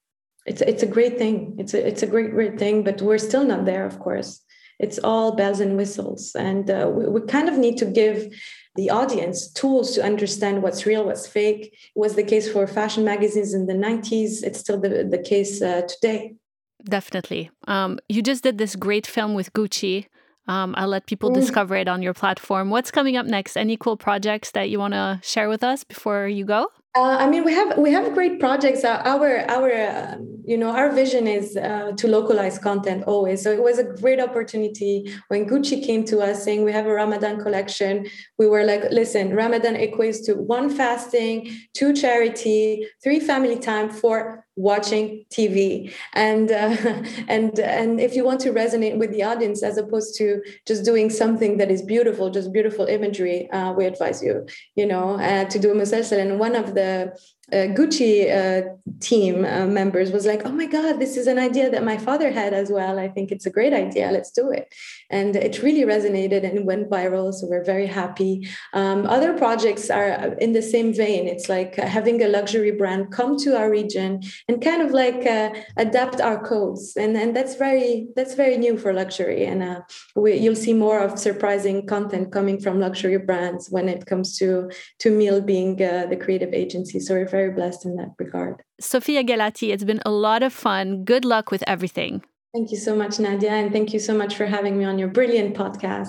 it's 0.47 0.63
it's 0.63 0.83
a 0.83 0.87
great 0.87 1.19
thing. 1.19 1.57
It's 1.59 1.75
a 1.75 1.87
it's 1.87 2.03
a 2.03 2.07
great 2.07 2.31
great 2.31 2.59
thing, 2.59 2.83
but 2.83 3.03
we're 3.03 3.19
still 3.19 3.45
not 3.45 3.65
there, 3.65 3.87
of 3.87 3.99
course. 3.99 4.41
It's 4.79 4.99
all 5.03 5.35
bells 5.35 5.61
and 5.61 5.77
whistles, 5.77 6.37
and 6.37 6.71
uh, 6.71 6.89
we, 6.93 7.07
we 7.09 7.21
kind 7.23 7.49
of 7.49 7.59
need 7.59 7.79
to 7.79 7.85
give 7.85 8.33
the 8.79 8.91
audience 8.91 9.51
tools 9.61 9.93
to 9.95 10.05
understand 10.05 10.63
what's 10.63 10.87
real, 10.87 11.05
what's 11.05 11.27
fake. 11.27 11.65
It 11.97 11.99
was 12.05 12.15
the 12.15 12.23
case 12.23 12.47
for 12.51 12.65
fashion 12.69 13.05
magazines 13.05 13.53
in 13.53 13.67
the 13.67 13.75
90s. 13.75 14.45
It's 14.45 14.61
still 14.61 14.79
the, 14.81 15.03
the 15.15 15.19
case 15.19 15.61
uh, 15.61 15.83
today. 15.89 16.37
Definitely. 16.85 17.51
Um, 17.67 17.99
you 18.09 18.23
just 18.23 18.45
did 18.45 18.57
this 18.57 18.77
great 18.77 19.05
film 19.05 19.35
with 19.35 19.53
Gucci. 19.53 20.07
Um, 20.47 20.77
I'll 20.79 20.87
let 20.97 21.07
people 21.07 21.31
mm. 21.31 21.35
discover 21.35 21.75
it 21.75 21.89
on 21.89 22.03
your 22.03 22.15
platform. 22.15 22.71
What's 22.71 22.93
coming 22.93 23.17
up 23.17 23.27
next? 23.27 23.57
Any 23.57 23.77
cool 23.77 23.97
projects 23.97 24.53
that 24.53 24.71
you 24.71 24.79
want 24.79 24.95
to 24.95 25.19
share 25.25 25.49
with 25.49 25.65
us 25.65 25.83
before 25.83 26.29
you 26.29 26.45
go? 26.45 26.69
Uh, 26.97 27.17
I 27.19 27.29
mean, 27.29 27.45
we 27.45 27.53
have 27.53 27.77
we 27.77 27.93
have 27.93 28.15
great 28.15 28.41
projects. 28.41 28.83
Uh, 28.85 29.03
our 29.05 29.41
our 29.51 29.73
uh, 29.73 30.17
you 30.49 30.57
know 30.57 30.71
our 30.71 30.91
vision 30.91 31.27
is 31.27 31.57
uh, 31.59 31.93
to 32.01 32.09
localize 32.09 32.59
content 32.59 33.05
always. 33.05 33.43
So 33.43 33.53
it 33.53 33.63
was 33.63 33.79
a 33.79 33.85
great 33.85 34.19
opportunity 34.19 35.15
when 35.29 35.47
Gucci 35.47 35.85
came 35.85 36.05
to 36.07 36.21
us 36.21 36.43
saying 36.43 36.65
we 36.65 36.73
have 36.73 36.87
a 36.87 36.95
Ramadan 37.03 37.39
collection. 37.39 38.07
We 38.39 38.47
were 38.49 38.65
like, 38.65 38.85
listen, 38.91 39.35
Ramadan 39.35 39.75
equates 39.75 40.25
to 40.27 40.35
one 40.35 40.71
fasting, 40.71 41.55
two 41.75 41.93
charity, 41.93 42.87
three 43.05 43.21
family 43.21 43.59
time, 43.59 43.91
for 43.91 44.47
watching 44.59 45.25
TV. 45.31 45.93
And 46.15 46.51
uh, 46.51 46.77
and 47.29 47.59
and 47.59 48.01
if 48.01 48.15
you 48.15 48.25
want 48.25 48.41
to 48.41 48.53
resonate 48.53 48.99
with 48.99 49.13
the 49.13 49.23
audience 49.23 49.63
as 49.63 49.79
opposed 49.79 50.17
to 50.19 50.43
just 50.67 50.85
doing 50.85 51.09
something 51.09 51.57
that 51.59 51.71
is 51.71 51.81
beautiful, 51.83 52.31
just 52.31 52.53
beautiful 52.53 52.87
imagery, 52.87 53.51
uh, 53.51 53.73
we 53.73 53.87
advise 53.87 54.23
you, 54.23 54.47
you 54.75 54.87
know, 54.87 55.19
uh, 55.21 55.45
to 55.47 55.59
do 55.59 55.71
a 55.71 55.75
musalsal. 55.75 56.19
And 56.19 56.39
one 56.39 56.57
of 56.57 56.75
the 56.75 57.17
uh, 57.51 57.67
Gucci 57.75 58.29
uh, 58.29 58.75
team 59.01 59.45
uh, 59.45 59.67
members 59.67 60.11
was 60.11 60.27
like, 60.27 60.43
"Oh 60.45 60.53
my 60.53 60.67
God, 60.67 60.99
this 60.99 61.17
is 61.17 61.27
an 61.27 61.39
idea 61.39 61.71
that 61.71 61.83
my 61.83 61.97
father 61.97 62.31
had 62.31 62.53
as 62.53 62.71
well. 62.71 62.99
I 62.99 63.09
think 63.09 63.33
it's 63.33 63.47
a 63.47 63.51
great 63.51 63.73
idea. 63.73 64.11
Let's 64.13 64.31
do 64.31 64.51
it." 64.51 64.75
And 65.09 65.35
it 65.35 65.63
really 65.63 65.85
resonated 65.85 66.45
and 66.45 66.67
went 66.67 66.91
viral. 66.91 67.33
So 67.33 67.47
we're 67.47 67.65
very 67.65 67.87
happy. 67.87 68.47
Um, 68.75 69.07
other 69.07 69.33
projects 69.33 69.89
are 69.89 70.35
in 70.45 70.53
the 70.53 70.61
same 70.61 70.93
vein. 70.93 71.27
It's 71.27 71.49
like 71.49 71.77
having 71.77 72.23
a 72.23 72.29
luxury 72.29 72.73
brand 72.73 73.13
come 73.13 73.39
to 73.39 73.57
our 73.57 73.71
region 73.71 74.21
and 74.49 74.63
kind 74.63 74.81
of 74.81 74.93
like 74.93 75.27
uh, 75.27 75.51
adapt 75.77 76.21
our 76.21 76.43
codes, 76.43 76.97
and 76.97 77.17
and 77.17 77.37
that's 77.37 77.55
very 77.55 78.09
that's 78.17 78.35
very 78.35 78.57
new 78.57 78.79
for 78.79 78.93
luxury. 78.93 79.45
And 79.45 79.63
uh, 79.63 79.81
we, 80.17 80.35
you'll 80.35 80.57
see 80.57 80.75
more 80.75 81.01
of 81.01 81.19
surprising 81.19 81.87
content 81.87 82.33
coming 82.33 82.59
from 82.59 82.81
luxury 82.81 83.19
brands 83.19 83.69
when 83.71 83.89
it 83.89 84.07
comes 84.07 84.39
to 84.39 84.71
to 85.01 85.11
Mille 85.11 85.43
being 85.43 85.83
uh, 85.83 86.07
the 86.07 86.17
creative 86.17 86.53
agency. 86.55 86.99
So 86.99 87.15
we're 87.15 87.29
very 87.29 87.51
blessed 87.51 87.85
in 87.85 87.97
that 87.97 88.13
regard. 88.19 88.63
Sofia 88.81 89.23
Guellaty, 89.23 89.73
it's 89.73 89.85
been 89.85 90.03
a 90.07 90.11
lot 90.11 90.43
of 90.43 90.53
fun. 90.53 91.05
Good 91.05 91.25
luck 91.25 91.51
with 91.51 91.63
everything. 91.67 92.23
Thank 92.55 92.71
you 92.71 92.79
so 92.79 92.97
much, 92.97 93.21
Nadia, 93.21 93.51
and 93.51 93.71
thank 93.71 93.93
you 93.93 93.99
so 93.99 94.15
much 94.15 94.35
for 94.35 94.47
having 94.47 94.79
me 94.79 94.85
on 94.85 94.99
your 94.99 95.09
brilliant 95.09 95.55
podcast. 95.55 96.09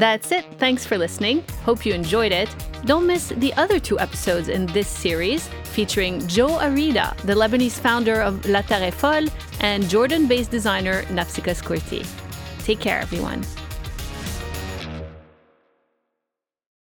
That's 0.00 0.32
it. 0.32 0.44
Thanks 0.58 0.84
for 0.84 0.98
listening. 0.98 1.44
Hope 1.64 1.86
you 1.86 1.94
enjoyed 1.94 2.32
it. 2.32 2.54
Don't 2.84 3.06
miss 3.06 3.28
the 3.28 3.54
other 3.54 3.78
two 3.78 3.98
episodes 4.00 4.48
in 4.48 4.66
this 4.66 4.88
series 4.88 5.48
featuring 5.76 6.26
Joe 6.26 6.56
Arida, 6.58 7.14
the 7.26 7.34
Lebanese 7.34 7.78
founder 7.78 8.22
of 8.22 8.48
La 8.48 8.62
Terre 8.62 8.90
Folle, 8.90 9.28
and 9.60 9.86
Jordan 9.90 10.26
based 10.26 10.50
designer 10.50 11.02
Nafsika 11.16 11.54
Skourti. 11.54 12.02
Take 12.64 12.80
care, 12.80 12.98
everyone. 12.98 13.44